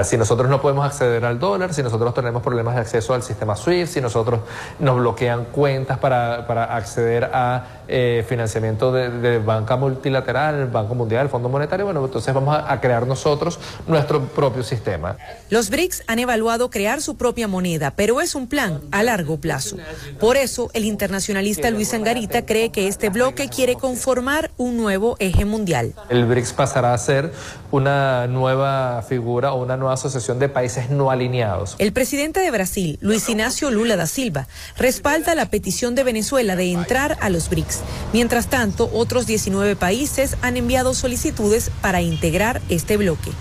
Si 0.03 0.17
nosotros 0.17 0.49
no 0.49 0.61
podemos 0.61 0.85
acceder 0.85 1.25
al 1.25 1.39
dólar, 1.39 1.73
si 1.73 1.81
nosotros 1.81 2.13
tenemos 2.13 2.43
problemas 2.43 2.75
de 2.75 2.81
acceso 2.81 3.13
al 3.13 3.23
sistema 3.23 3.55
SWIFT, 3.55 3.93
si 3.93 4.01
nosotros 4.01 4.41
nos 4.79 4.97
bloquean 4.97 5.45
cuentas 5.45 5.97
para, 5.97 6.65
acceder 6.75 7.31
a 7.33 7.63
eh, 7.88 8.25
financiamiento 8.27 8.91
de, 8.91 9.39
banca 9.39 9.75
multilateral, 9.77 10.67
Banco 10.67 10.95
Mundial, 10.95 11.23
el 11.23 11.29
Fondo 11.29 11.49
Monetario, 11.49 11.85
bueno, 11.85 12.03
entonces 12.03 12.33
vamos 12.33 12.55
a, 12.55 12.71
a 12.71 12.81
crear 12.81 13.05
nosotros 13.07 13.59
nuestro 13.88 14.23
propio 14.23 14.63
sistema. 14.63 15.17
Los 15.49 15.69
BRICS 15.69 16.03
han 16.07 16.19
evaluado 16.19 16.69
crear 16.69 17.01
su 17.01 17.17
propia 17.17 17.47
moneda, 17.47 17.91
pero 17.95 18.21
es 18.21 18.35
un 18.35 18.47
plan 18.47 18.81
a 18.91 19.03
largo 19.03 19.38
plazo. 19.38 19.77
Por 20.19 20.38
eso, 20.38 20.69
el 20.73 20.85
internacionalista 20.85 21.69
Luis 21.71 21.93
Angarita 21.93 22.45
cree 22.45 22.71
que 22.71 22.88
este 22.88 23.09
bloque 23.09 23.49
quiere 23.49 23.75
conformar 23.75 24.51
un 24.57 24.77
nuevo 24.77 25.15
eje 25.19 25.45
mundial. 25.45 25.93
El 26.09 26.25
BRICS 26.25 26.53
pasará 26.53 26.93
a 26.93 26.97
ser 26.97 27.31
una 27.71 28.27
nueva 28.27 29.03
figura 29.07 29.53
o 29.53 29.63
una 29.63 29.77
nueva 29.77 29.93
asociación 29.93 30.39
de 30.39 30.49
países 30.49 30.89
no 30.89 31.11
alineados. 31.11 31.75
El 31.79 31.93
presidente 31.93 32.39
de 32.39 32.51
Brasil, 32.51 32.97
Luis 33.01 33.27
Ignacio 33.29 33.71
Lula 33.71 33.95
da 33.95 34.07
Silva, 34.07 34.47
respalda 34.77 35.35
la 35.35 35.49
petición 35.49 35.95
de 35.95 36.03
Venezuela 36.03 36.55
de 36.55 36.71
entrar 36.71 37.17
a 37.21 37.29
los 37.29 37.49
BRICS. 37.49 37.76
Mientras 38.13 38.47
tanto, 38.47 38.89
otros 38.93 39.28
19 39.28 39.75
países 39.75 40.38
han 40.41 40.57
enviado 40.57 40.93
solicitudes 40.93 41.71
para 41.82 42.01
integrar 42.01 42.61
este 42.69 42.97
bloque. 42.97 43.32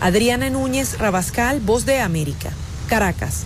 Adriana 0.00 0.50
Núñez 0.50 0.98
Rabascal, 0.98 1.60
Voz 1.60 1.84
de 1.84 2.00
América, 2.00 2.50
Caracas. 2.88 3.44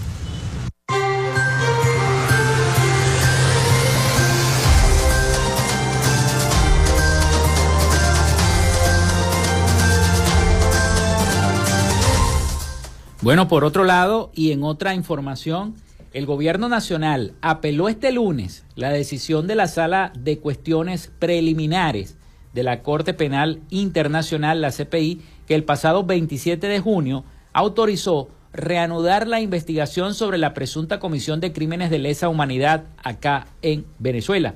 Bueno, 13.23 13.47
por 13.47 13.65
otro 13.65 13.85
lado, 13.85 14.33
y 14.35 14.51
en 14.51 14.65
otra 14.65 14.95
información, 14.95 15.77
el 16.13 16.27
gobierno 16.27 16.69
nacional 16.69 17.35
apeló 17.41 17.89
este 17.89 18.13
lunes 18.13 18.65
la 18.75 18.91
decisión 18.91 19.47
de 19.47 19.55
la 19.55 19.67
sala 19.67 20.13
de 20.19 20.39
cuestiones 20.39 21.11
preliminares 21.19 22.17
de 22.53 22.63
la 22.63 22.83
Corte 22.83 23.15
Penal 23.15 23.61
Internacional, 23.71 24.61
la 24.61 24.73
CPI, 24.73 25.23
que 25.47 25.55
el 25.55 25.65
pasado 25.65 26.05
27 26.05 26.67
de 26.69 26.81
junio 26.81 27.25
autorizó 27.55 28.29
reanudar 28.53 29.27
la 29.27 29.41
investigación 29.41 30.15
sobre 30.15 30.37
la 30.37 30.53
presunta 30.53 31.01
comisión 31.01 31.41
de 31.41 31.53
crímenes 31.53 31.91
de 31.91 31.99
lesa 31.99 32.29
humanidad 32.29 32.85
acá 33.03 33.47
en 33.63 33.87
Venezuela. 33.99 34.55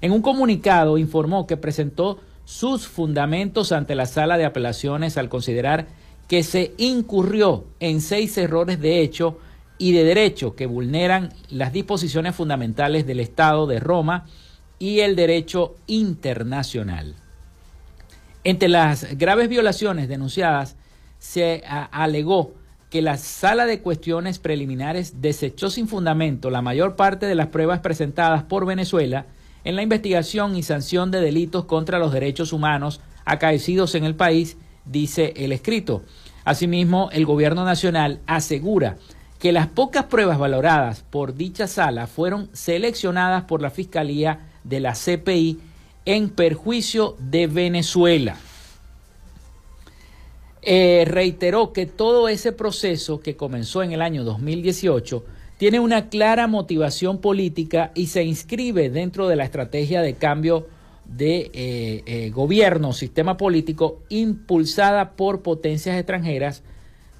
En 0.00 0.12
un 0.12 0.22
comunicado 0.22 0.96
informó 0.96 1.46
que 1.46 1.58
presentó 1.58 2.18
sus 2.46 2.86
fundamentos 2.86 3.72
ante 3.72 3.94
la 3.94 4.06
sala 4.06 4.38
de 4.38 4.46
apelaciones 4.46 5.18
al 5.18 5.28
considerar 5.28 5.86
que 6.28 6.42
se 6.42 6.72
incurrió 6.78 7.64
en 7.80 8.00
seis 8.00 8.36
errores 8.38 8.80
de 8.80 9.00
hecho 9.00 9.38
y 9.84 9.92
de 9.92 10.02
derecho 10.02 10.56
que 10.56 10.64
vulneran 10.64 11.34
las 11.50 11.74
disposiciones 11.74 12.34
fundamentales 12.34 13.06
del 13.06 13.20
Estado 13.20 13.66
de 13.66 13.80
Roma 13.80 14.24
y 14.78 15.00
el 15.00 15.14
derecho 15.14 15.74
internacional. 15.86 17.14
Entre 18.44 18.70
las 18.70 19.18
graves 19.18 19.50
violaciones 19.50 20.08
denunciadas 20.08 20.76
se 21.18 21.62
alegó 21.66 22.54
que 22.88 23.02
la 23.02 23.18
sala 23.18 23.66
de 23.66 23.80
cuestiones 23.80 24.38
preliminares 24.38 25.20
desechó 25.20 25.68
sin 25.68 25.86
fundamento 25.86 26.48
la 26.48 26.62
mayor 26.62 26.96
parte 26.96 27.26
de 27.26 27.34
las 27.34 27.48
pruebas 27.48 27.80
presentadas 27.80 28.42
por 28.42 28.64
Venezuela 28.64 29.26
en 29.64 29.76
la 29.76 29.82
investigación 29.82 30.56
y 30.56 30.62
sanción 30.62 31.10
de 31.10 31.20
delitos 31.20 31.66
contra 31.66 31.98
los 31.98 32.10
derechos 32.10 32.54
humanos 32.54 33.02
acaecidos 33.26 33.94
en 33.96 34.04
el 34.04 34.14
país 34.14 34.56
dice 34.86 35.34
el 35.36 35.52
escrito. 35.52 36.04
Asimismo, 36.46 37.10
el 37.12 37.26
gobierno 37.26 37.66
nacional 37.66 38.20
asegura 38.26 38.96
que 39.44 39.52
las 39.52 39.66
pocas 39.66 40.04
pruebas 40.04 40.38
valoradas 40.38 41.04
por 41.10 41.34
dicha 41.34 41.66
sala 41.66 42.06
fueron 42.06 42.48
seleccionadas 42.54 43.44
por 43.44 43.60
la 43.60 43.68
Fiscalía 43.68 44.38
de 44.64 44.80
la 44.80 44.94
CPI 44.94 45.58
en 46.06 46.30
perjuicio 46.30 47.14
de 47.18 47.46
Venezuela. 47.46 48.38
Eh, 50.62 51.04
reiteró 51.06 51.74
que 51.74 51.84
todo 51.84 52.30
ese 52.30 52.52
proceso 52.52 53.20
que 53.20 53.36
comenzó 53.36 53.82
en 53.82 53.92
el 53.92 54.00
año 54.00 54.24
2018 54.24 55.22
tiene 55.58 55.78
una 55.78 56.08
clara 56.08 56.46
motivación 56.46 57.18
política 57.18 57.92
y 57.94 58.06
se 58.06 58.24
inscribe 58.24 58.88
dentro 58.88 59.28
de 59.28 59.36
la 59.36 59.44
estrategia 59.44 60.00
de 60.00 60.14
cambio 60.14 60.68
de 61.04 61.50
eh, 61.52 62.02
eh, 62.06 62.30
gobierno, 62.30 62.94
sistema 62.94 63.36
político 63.36 64.00
impulsada 64.08 65.10
por 65.16 65.42
potencias 65.42 65.98
extranjeras 65.98 66.62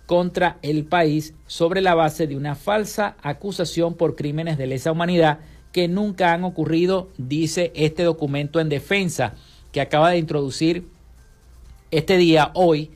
contra 0.07 0.59
el 0.63 0.85
país 0.85 1.35
sobre 1.47 1.81
la 1.81 1.95
base 1.95 2.27
de 2.27 2.37
una 2.37 2.55
falsa 2.55 3.17
acusación 3.23 3.95
por 3.95 4.17
crímenes 4.17 4.59
de 4.59 4.67
lesa 4.67 4.93
humanidad 4.93 5.41
que 5.73 5.89
nunca 5.89 6.33
han 6.33 6.45
ocurrido, 6.45 7.09
dice 7.19 7.73
este 7.75 8.05
documento 8.05 8.61
en 8.61 8.69
defensa 8.69 9.35
que 9.73 9.81
acaba 9.81 10.11
de 10.11 10.19
introducir 10.19 10.87
este 11.91 12.17
día, 12.17 12.51
hoy, 12.55 12.91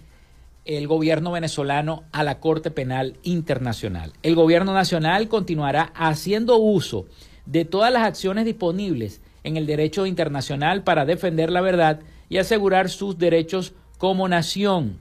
el 0.64 0.86
gobierno 0.86 1.32
venezolano 1.32 2.04
a 2.12 2.22
la 2.22 2.40
Corte 2.40 2.70
Penal 2.70 3.16
Internacional. 3.22 4.12
El 4.22 4.34
gobierno 4.34 4.74
nacional 4.74 5.28
continuará 5.28 5.92
haciendo 5.94 6.56
uso 6.58 7.06
de 7.46 7.64
todas 7.64 7.92
las 7.92 8.02
acciones 8.02 8.44
disponibles 8.44 9.22
en 9.44 9.56
el 9.56 9.66
derecho 9.66 10.04
internacional 10.04 10.84
para 10.84 11.06
defender 11.06 11.50
la 11.50 11.62
verdad 11.62 12.00
y 12.28 12.36
asegurar 12.36 12.90
sus 12.90 13.18
derechos 13.18 13.72
como 13.96 14.28
nación 14.28 15.00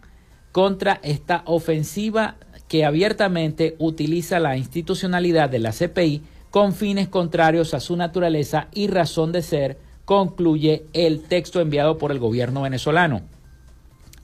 contra 0.58 1.00
esta 1.04 1.44
ofensiva 1.46 2.38
que 2.68 2.84
abiertamente 2.84 3.76
utiliza 3.78 4.40
la 4.40 4.58
institucionalidad 4.58 5.52
de 5.52 5.60
la 5.60 5.72
CPI 5.72 6.24
con 6.50 6.74
fines 6.74 7.10
contrarios 7.10 7.76
a 7.76 7.80
su 7.80 7.96
naturaleza 7.96 8.68
y 8.74 8.88
razón 8.88 9.32
de 9.32 9.44
ser, 9.44 9.78
concluye 10.04 10.86
el 10.94 11.22
texto 11.22 11.62
enviado 11.62 12.00
por 12.00 12.12
el 12.12 12.18
gobierno 12.18 12.64
venezolano. 12.64 13.22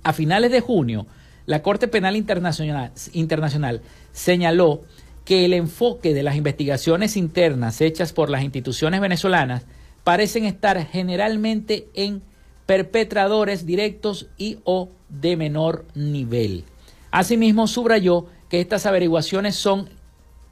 A 0.01 0.11
finales 0.11 0.49
de 0.51 0.59
junio, 0.59 1.05
la 1.45 1.61
Corte 1.61 1.87
Penal 1.87 2.15
Internacional, 2.15 2.91
Internacional 3.11 3.81
señaló 4.11 4.81
que 5.25 5.45
el 5.45 5.53
enfoque 5.53 6.15
de 6.15 6.23
las 6.23 6.35
investigaciones 6.35 7.15
internas 7.15 7.79
hechas 7.79 8.11
por 8.11 8.31
las 8.31 8.41
instituciones 8.41 9.01
venezolanas 9.01 9.67
parecen 10.03 10.45
estar 10.45 10.83
generalmente 10.87 11.89
en 11.93 12.23
perpetradores 12.65 13.67
directos 13.67 14.29
y 14.35 14.57
o 14.63 14.89
de 15.21 15.37
menor 15.37 15.85
nivel. 15.95 16.65
Asimismo, 17.11 17.67
subrayó 17.67 18.25
que 18.49 18.59
estas 18.59 18.85
averiguaciones 18.85 19.55
son 19.55 19.89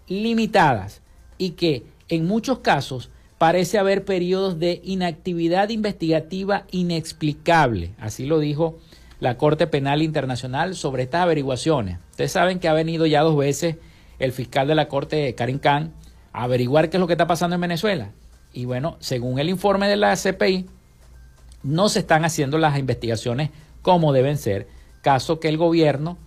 limitadas 0.08 1.02
y 1.38 1.52
que 1.52 1.84
en 2.10 2.26
muchos 2.26 2.60
casos 2.60 3.10
parece 3.38 3.80
haber 3.80 4.06
periodos 4.06 4.60
de 4.60 4.82
inactividad 4.84 5.70
investigativa 5.70 6.66
inexplicable. 6.70 7.96
Así 8.00 8.26
lo 8.26 8.40
dijo 8.40 8.78
la 9.20 9.38
Corte 9.38 9.68
Penal 9.68 10.02
Internacional 10.02 10.76
sobre 10.76 11.04
estas 11.04 11.22
averiguaciones. 11.22 11.98
Ustedes 12.12 12.32
saben 12.32 12.60
que 12.60 12.68
ha 12.68 12.74
venido 12.74 13.06
ya 13.06 13.22
dos 13.22 13.38
veces 13.38 13.78
el 14.20 14.32
fiscal 14.32 14.68
de 14.68 14.76
la 14.76 14.88
Corte, 14.88 15.34
Karim 15.34 15.60
Khan, 15.60 15.94
a 16.34 16.44
averiguar 16.44 16.90
qué 16.90 16.98
es 16.98 17.02
lo 17.02 17.08
que 17.08 17.14
está 17.14 17.28
pasando 17.28 17.56
en 17.56 17.62
Venezuela. 17.62 18.12
Y 18.54 18.66
bueno, 18.66 18.98
según 19.00 19.40
el 19.40 19.50
informe 19.50 19.88
de 19.88 19.96
la 19.96 20.16
CPI, 20.16 20.68
no 21.64 21.90
se 21.90 22.00
están 22.00 22.26
haciendo 22.26 22.58
las 22.58 22.78
investigaciones 22.78 23.50
como 23.82 24.14
deben 24.14 24.38
ser, 24.38 24.68
caso 25.02 25.40
que 25.40 25.50
el 25.50 25.58
gobierno 25.58 26.18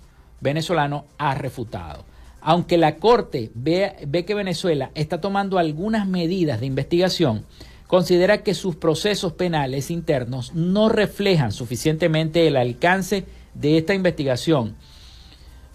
venezolano 0.40 1.06
ha 1.18 1.34
refutado. 1.34 2.04
Aunque 2.40 2.76
la 2.76 2.96
Corte 2.96 3.50
ve, 3.54 3.96
ve, 4.06 4.24
que 4.24 4.34
Venezuela 4.34 4.90
está 4.94 5.20
tomando 5.20 5.58
algunas 5.58 6.06
medidas 6.06 6.60
de 6.60 6.66
investigación, 6.66 7.46
considera 7.86 8.42
que 8.42 8.54
sus 8.54 8.76
procesos 8.76 9.32
penales 9.32 9.90
internos 9.90 10.54
no 10.54 10.88
reflejan 10.88 11.52
suficientemente 11.52 12.46
el 12.46 12.56
alcance 12.56 13.24
de 13.54 13.78
esta 13.78 13.94
investigación 13.94 14.76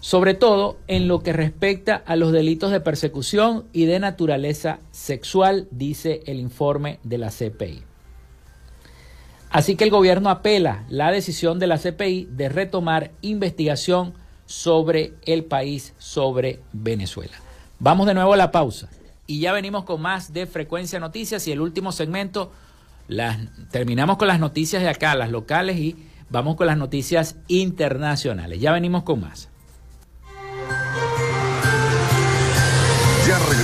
sobre 0.00 0.32
todo 0.32 0.78
en 0.88 1.08
lo 1.08 1.22
que 1.22 1.32
respecta 1.32 2.02
a 2.06 2.16
los 2.16 2.32
delitos 2.32 2.72
de 2.72 2.80
persecución 2.80 3.66
y 3.72 3.84
de 3.84 4.00
naturaleza 4.00 4.80
sexual, 4.90 5.68
dice 5.70 6.22
el 6.26 6.40
informe 6.40 6.98
de 7.04 7.18
la 7.18 7.28
CPI. 7.30 7.89
Así 9.50 9.74
que 9.74 9.82
el 9.82 9.90
gobierno 9.90 10.30
apela 10.30 10.84
la 10.88 11.10
decisión 11.10 11.58
de 11.58 11.66
la 11.66 11.78
CPI 11.78 12.28
de 12.30 12.48
retomar 12.48 13.10
investigación 13.20 14.14
sobre 14.46 15.14
el 15.26 15.44
país, 15.44 15.92
sobre 15.98 16.60
Venezuela. 16.72 17.36
Vamos 17.80 18.06
de 18.06 18.14
nuevo 18.14 18.32
a 18.32 18.36
la 18.36 18.52
pausa 18.52 18.88
y 19.26 19.40
ya 19.40 19.52
venimos 19.52 19.84
con 19.84 20.00
más 20.00 20.32
de 20.32 20.46
Frecuencia 20.46 21.00
Noticias 21.00 21.46
y 21.48 21.52
el 21.52 21.60
último 21.60 21.90
segmento, 21.90 22.52
las, 23.08 23.38
terminamos 23.70 24.18
con 24.18 24.28
las 24.28 24.38
noticias 24.38 24.82
de 24.82 24.88
acá, 24.88 25.16
las 25.16 25.30
locales 25.30 25.78
y 25.78 25.96
vamos 26.30 26.56
con 26.56 26.68
las 26.68 26.78
noticias 26.78 27.36
internacionales. 27.48 28.60
Ya 28.60 28.72
venimos 28.72 29.02
con 29.02 29.20
más. 29.20 29.49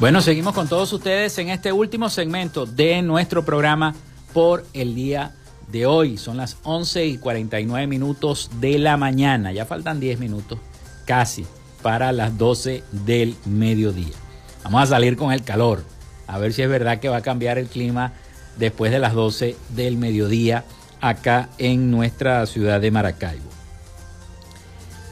Bueno, 0.00 0.20
seguimos 0.20 0.54
con 0.54 0.68
todos 0.68 0.92
ustedes 0.92 1.36
en 1.38 1.48
este 1.48 1.72
último 1.72 2.08
segmento 2.08 2.66
de 2.66 3.02
nuestro 3.02 3.44
programa 3.44 3.96
por 4.32 4.64
el 4.72 4.94
día 4.94 5.34
de 5.72 5.86
hoy. 5.86 6.18
Son 6.18 6.36
las 6.36 6.56
11 6.62 7.04
y 7.04 7.18
49 7.18 7.88
minutos 7.88 8.48
de 8.60 8.78
la 8.78 8.96
mañana. 8.96 9.50
Ya 9.50 9.66
faltan 9.66 9.98
10 9.98 10.20
minutos 10.20 10.60
casi 11.04 11.44
para 11.82 12.12
las 12.12 12.38
12 12.38 12.84
del 12.92 13.34
mediodía. 13.44 14.14
Vamos 14.62 14.84
a 14.84 14.86
salir 14.86 15.16
con 15.16 15.32
el 15.32 15.42
calor. 15.42 15.82
A 16.28 16.38
ver 16.38 16.52
si 16.52 16.62
es 16.62 16.68
verdad 16.68 17.00
que 17.00 17.08
va 17.08 17.16
a 17.16 17.22
cambiar 17.22 17.58
el 17.58 17.66
clima 17.66 18.12
después 18.56 18.92
de 18.92 19.00
las 19.00 19.14
12 19.14 19.56
del 19.70 19.96
mediodía 19.96 20.64
acá 21.00 21.48
en 21.58 21.90
nuestra 21.90 22.46
ciudad 22.46 22.80
de 22.80 22.92
Maracaibo. 22.92 23.47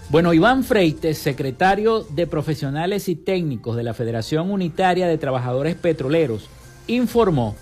Bueno, 0.09 0.33
Iván 0.33 0.63
Freites, 0.63 1.19
secretario 1.19 2.03
de 2.03 2.29
Profesionales 2.29 3.09
y 3.09 3.17
Técnicos 3.17 3.75
de 3.77 3.83
la 3.83 3.93
Federación 3.93 4.53
Unitaria 4.53 5.09
de 5.09 5.19
Trabajadores 5.19 5.75
Petroleros, 5.75 6.49
informó 6.87 7.57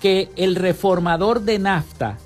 que 0.00 0.30
el 0.36 0.54
reformador 0.54 1.42
de 1.42 1.58
nafta 1.58 2.16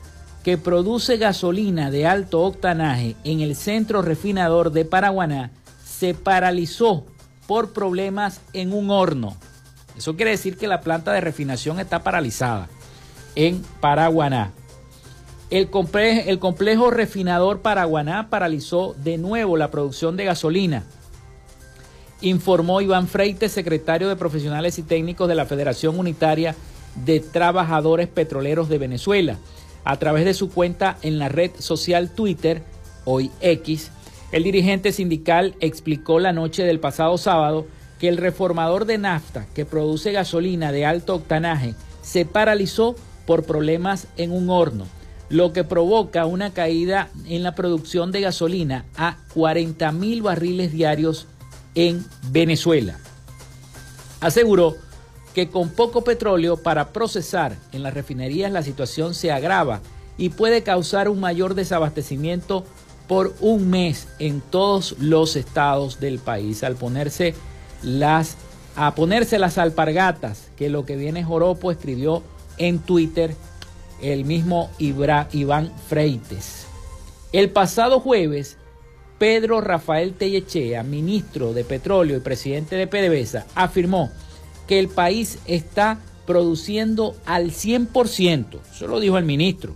que 0.44 0.58
produce 0.58 1.16
gasolina 1.16 1.90
de 1.90 2.06
alto 2.06 2.42
octanaje 2.42 3.16
en 3.24 3.40
el 3.40 3.56
centro 3.56 4.02
refinador 4.02 4.72
de 4.72 4.84
Paraguaná 4.84 5.52
se 5.82 6.12
paralizó 6.12 7.06
por 7.46 7.72
problemas 7.72 8.42
en 8.52 8.74
un 8.74 8.90
horno. 8.90 9.38
Eso 9.96 10.16
quiere 10.16 10.32
decir 10.32 10.58
que 10.58 10.68
la 10.68 10.82
planta 10.82 11.14
de 11.14 11.22
refinación 11.22 11.80
está 11.80 12.02
paralizada 12.02 12.68
en 13.36 13.62
Paraguaná. 13.80 14.52
El 15.52 15.68
complejo, 15.68 16.90
refinador 16.90 17.60
Paraguaná 17.60 18.30
paralizó 18.30 18.94
de 18.94 19.18
nuevo 19.18 19.58
la 19.58 19.70
producción 19.70 20.16
de 20.16 20.24
gasolina, 20.24 20.84
informó 22.22 22.80
Iván 22.80 23.06
Freite, 23.06 23.50
secretario 23.50 24.08
de 24.08 24.16
Profesionales 24.16 24.78
y 24.78 24.82
Técnicos 24.82 25.28
de 25.28 25.34
la 25.34 25.44
Federación 25.44 25.98
Unitaria 25.98 26.56
de 27.04 27.20
Trabajadores 27.20 28.08
Petroleros 28.08 28.70
de 28.70 28.78
Venezuela. 28.78 29.36
A 29.84 29.98
través 29.98 30.24
de 30.24 30.32
su 30.32 30.48
cuenta 30.48 30.96
en 31.02 31.18
la 31.18 31.28
red 31.28 31.50
social 31.58 32.08
Twitter, 32.14 32.62
hoy 33.04 33.30
X, 33.42 33.90
el 34.32 34.44
dirigente 34.44 34.90
sindical 34.90 35.54
explicó 35.60 36.18
la 36.18 36.32
noche 36.32 36.62
del 36.62 36.80
pasado 36.80 37.18
sábado 37.18 37.66
que 38.00 38.08
el 38.08 38.16
reformador 38.16 38.86
de 38.86 38.96
nafta 38.96 39.46
que 39.54 39.66
produce 39.66 40.12
gasolina 40.12 40.72
de 40.72 40.86
alto 40.86 41.14
octanaje 41.14 41.74
se 42.00 42.24
paralizó 42.24 42.96
por 43.26 43.44
problemas 43.44 44.06
en 44.16 44.32
un 44.32 44.48
horno 44.48 44.86
lo 45.32 45.54
que 45.54 45.64
provoca 45.64 46.26
una 46.26 46.52
caída 46.52 47.08
en 47.24 47.42
la 47.42 47.54
producción 47.54 48.12
de 48.12 48.20
gasolina 48.20 48.84
a 48.98 49.16
40 49.32 49.90
mil 49.92 50.20
barriles 50.20 50.72
diarios 50.72 51.26
en 51.74 52.04
Venezuela. 52.30 52.98
Aseguró 54.20 54.76
que 55.34 55.48
con 55.48 55.70
poco 55.70 56.04
petróleo 56.04 56.58
para 56.58 56.92
procesar 56.92 57.56
en 57.72 57.82
las 57.82 57.94
refinerías 57.94 58.52
la 58.52 58.62
situación 58.62 59.14
se 59.14 59.32
agrava 59.32 59.80
y 60.18 60.28
puede 60.28 60.62
causar 60.62 61.08
un 61.08 61.18
mayor 61.18 61.54
desabastecimiento 61.54 62.66
por 63.08 63.34
un 63.40 63.70
mes 63.70 64.08
en 64.18 64.42
todos 64.42 64.96
los 64.98 65.36
estados 65.36 65.98
del 65.98 66.18
país 66.18 66.62
al 66.62 66.76
ponerse 66.76 67.34
las 67.82 68.36
a 68.76 68.94
ponerse 68.94 69.38
las 69.38 69.56
alpargatas 69.56 70.50
que 70.56 70.68
lo 70.68 70.84
que 70.84 70.96
viene 70.96 71.24
Joropo 71.24 71.70
escribió 71.70 72.22
en 72.58 72.78
Twitter 72.78 73.34
el 74.02 74.24
mismo 74.24 74.70
Iván 74.78 75.72
Freites. 75.88 76.66
El 77.32 77.50
pasado 77.50 78.00
jueves, 78.00 78.58
Pedro 79.18 79.60
Rafael 79.60 80.12
Tellechea, 80.14 80.82
ministro 80.82 81.54
de 81.54 81.64
Petróleo 81.64 82.16
y 82.16 82.20
presidente 82.20 82.76
de 82.76 82.86
PDVSA, 82.86 83.46
afirmó 83.54 84.10
que 84.66 84.78
el 84.78 84.88
país 84.88 85.38
está 85.46 85.98
produciendo 86.26 87.16
al 87.24 87.50
100%, 87.50 88.58
eso 88.74 88.86
lo 88.86 89.00
dijo 89.00 89.18
el 89.18 89.24
ministro, 89.24 89.74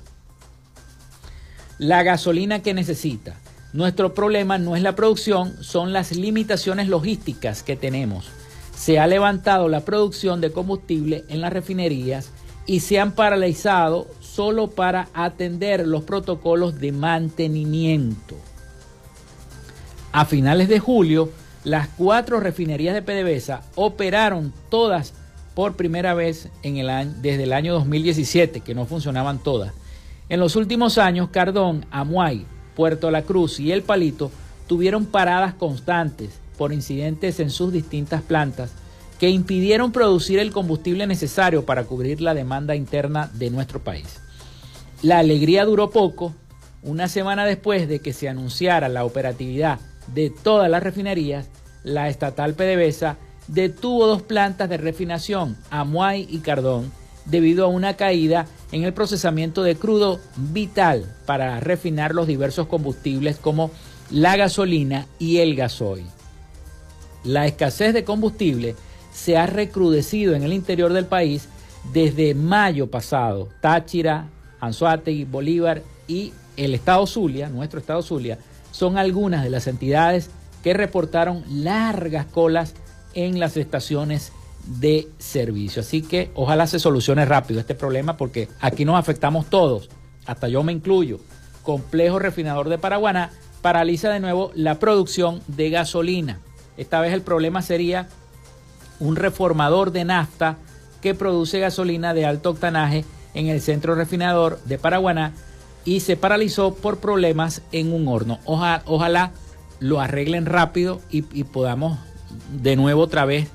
la 1.78 2.02
gasolina 2.02 2.62
que 2.62 2.74
necesita. 2.74 3.36
Nuestro 3.72 4.14
problema 4.14 4.58
no 4.58 4.76
es 4.76 4.82
la 4.82 4.94
producción, 4.94 5.62
son 5.62 5.92
las 5.92 6.12
limitaciones 6.12 6.88
logísticas 6.88 7.62
que 7.62 7.76
tenemos. 7.76 8.30
Se 8.74 8.98
ha 8.98 9.06
levantado 9.06 9.68
la 9.68 9.84
producción 9.84 10.40
de 10.40 10.52
combustible 10.52 11.24
en 11.28 11.40
las 11.40 11.52
refinerías 11.52 12.30
y 12.66 12.80
se 12.80 12.98
han 12.98 13.12
paralizado 13.12 14.06
solo 14.20 14.68
para 14.68 15.08
atender 15.14 15.86
los 15.86 16.02
protocolos 16.02 16.78
de 16.80 16.92
mantenimiento. 16.92 18.36
A 20.12 20.24
finales 20.24 20.68
de 20.68 20.78
julio, 20.78 21.30
las 21.64 21.88
cuatro 21.88 22.40
refinerías 22.40 22.94
de 22.94 23.02
PDVSA 23.02 23.62
operaron 23.74 24.52
todas 24.68 25.14
por 25.54 25.74
primera 25.74 26.14
vez 26.14 26.48
en 26.62 26.76
el 26.76 26.90
año, 26.90 27.14
desde 27.22 27.44
el 27.44 27.52
año 27.52 27.74
2017, 27.74 28.60
que 28.60 28.74
no 28.74 28.86
funcionaban 28.86 29.38
todas. 29.38 29.72
En 30.28 30.40
los 30.40 30.56
últimos 30.56 30.98
años, 30.98 31.28
Cardón, 31.30 31.86
Amuay, 31.90 32.46
Puerto 32.74 33.10
La 33.10 33.22
Cruz 33.22 33.60
y 33.60 33.72
El 33.72 33.82
Palito 33.82 34.30
tuvieron 34.66 35.06
paradas 35.06 35.54
constantes 35.54 36.40
por 36.58 36.72
incidentes 36.72 37.40
en 37.40 37.50
sus 37.50 37.72
distintas 37.72 38.22
plantas 38.22 38.72
que 39.18 39.30
impidieron 39.30 39.92
producir 39.92 40.38
el 40.38 40.52
combustible 40.52 41.06
necesario 41.06 41.64
para 41.64 41.84
cubrir 41.84 42.20
la 42.20 42.34
demanda 42.34 42.74
interna 42.74 43.30
de 43.34 43.50
nuestro 43.50 43.82
país. 43.82 44.20
La 45.02 45.18
alegría 45.18 45.64
duró 45.64 45.90
poco, 45.90 46.34
una 46.82 47.08
semana 47.08 47.44
después 47.44 47.88
de 47.88 48.00
que 48.00 48.12
se 48.12 48.28
anunciara 48.28 48.88
la 48.88 49.04
operatividad 49.04 49.80
de 50.14 50.30
todas 50.30 50.70
las 50.70 50.82
refinerías, 50.82 51.48
la 51.82 52.08
estatal 52.08 52.54
PDVSA 52.54 53.16
detuvo 53.48 54.06
dos 54.06 54.22
plantas 54.22 54.68
de 54.68 54.76
refinación, 54.76 55.56
Amuay 55.70 56.26
y 56.28 56.38
Cardón, 56.38 56.92
debido 57.24 57.64
a 57.64 57.68
una 57.68 57.94
caída 57.94 58.46
en 58.72 58.84
el 58.84 58.92
procesamiento 58.92 59.62
de 59.62 59.76
crudo 59.76 60.20
vital 60.36 61.12
para 61.26 61.60
refinar 61.60 62.14
los 62.14 62.26
diversos 62.26 62.66
combustibles 62.66 63.36
como 63.36 63.70
la 64.10 64.36
gasolina 64.36 65.06
y 65.18 65.38
el 65.38 65.56
gasoil. 65.56 66.06
La 67.24 67.46
escasez 67.46 67.92
de 67.92 68.04
combustible 68.04 68.76
se 69.16 69.38
ha 69.38 69.46
recrudecido 69.46 70.34
en 70.34 70.42
el 70.42 70.52
interior 70.52 70.92
del 70.92 71.06
país 71.06 71.48
desde 71.94 72.34
mayo 72.34 72.90
pasado. 72.90 73.48
Táchira, 73.62 74.28
Anzuategui, 74.60 75.24
Bolívar 75.24 75.82
y 76.06 76.34
el 76.58 76.74
estado 76.74 77.06
Zulia, 77.06 77.48
nuestro 77.48 77.80
estado 77.80 78.02
Zulia, 78.02 78.38
son 78.72 78.98
algunas 78.98 79.42
de 79.42 79.48
las 79.48 79.66
entidades 79.68 80.28
que 80.62 80.74
reportaron 80.74 81.44
largas 81.48 82.26
colas 82.26 82.74
en 83.14 83.40
las 83.40 83.56
estaciones 83.56 84.32
de 84.66 85.08
servicio. 85.16 85.80
Así 85.80 86.02
que 86.02 86.30
ojalá 86.34 86.66
se 86.66 86.78
solucione 86.78 87.24
rápido 87.24 87.58
este 87.58 87.74
problema 87.74 88.18
porque 88.18 88.48
aquí 88.60 88.84
nos 88.84 88.98
afectamos 88.98 89.48
todos, 89.48 89.88
hasta 90.26 90.48
yo 90.48 90.62
me 90.62 90.72
incluyo. 90.72 91.20
Complejo 91.62 92.18
refinador 92.18 92.68
de 92.68 92.76
Paraguaná 92.76 93.30
paraliza 93.62 94.10
de 94.10 94.20
nuevo 94.20 94.50
la 94.54 94.78
producción 94.78 95.40
de 95.48 95.70
gasolina. 95.70 96.38
Esta 96.76 97.00
vez 97.00 97.14
el 97.14 97.22
problema 97.22 97.62
sería 97.62 98.08
un 99.00 99.16
reformador 99.16 99.92
de 99.92 100.04
nafta 100.04 100.56
que 101.00 101.14
produce 101.14 101.60
gasolina 101.60 102.14
de 102.14 102.26
alto 102.26 102.50
octanaje 102.50 103.04
en 103.34 103.48
el 103.48 103.60
centro 103.60 103.94
refinador 103.94 104.60
de 104.64 104.78
Paraguaná 104.78 105.32
y 105.84 106.00
se 106.00 106.16
paralizó 106.16 106.74
por 106.74 106.98
problemas 106.98 107.62
en 107.72 107.92
un 107.92 108.08
horno. 108.08 108.38
ojalá 108.44 109.32
lo 109.78 110.00
arreglen 110.00 110.46
rápido 110.46 111.00
y, 111.10 111.22
podamos 111.44 111.98
de 112.60 112.76
nuevo 112.76 113.02
otra 113.02 113.24
vez 113.24 113.48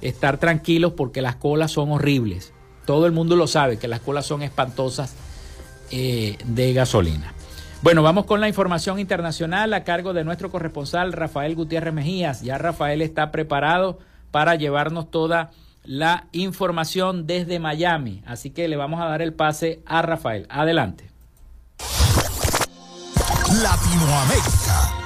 estar 0.00 0.38
tranquilos 0.38 0.92
porque 0.92 1.20
las 1.20 1.36
colas 1.36 1.72
son 1.72 1.90
horribles. 1.90 2.52
Todo 2.86 3.06
el 3.06 3.12
mundo 3.12 3.36
lo 3.36 3.46
sabe 3.46 3.76
que 3.76 3.88
las 3.88 4.00
colas 4.00 4.26
son 4.26 4.42
espantosas 4.42 5.14
eh, 5.90 6.38
de 6.44 6.72
gasolina. 6.72 7.34
Bueno, 7.82 8.02
vamos 8.02 8.24
con 8.24 8.40
la 8.40 8.48
información 8.48 8.98
internacional 8.98 9.74
a 9.74 9.84
cargo 9.84 10.14
de 10.14 10.24
nuestro 10.24 10.50
corresponsal 10.50 11.12
Rafael 11.12 11.54
Gutiérrez 11.54 11.92
Mejías. 11.92 12.42
Ya 12.42 12.56
Rafael 12.56 13.02
está 13.02 13.30
preparado 13.30 13.98
para 14.34 14.56
llevarnos 14.56 15.12
toda 15.12 15.52
la 15.84 16.26
información 16.32 17.24
desde 17.24 17.60
Miami. 17.60 18.20
Así 18.26 18.50
que 18.50 18.66
le 18.66 18.74
vamos 18.74 19.00
a 19.00 19.04
dar 19.04 19.22
el 19.22 19.32
pase 19.32 19.80
a 19.86 20.02
Rafael. 20.02 20.48
Adelante. 20.50 21.08
Latinoamérica. 23.62 25.03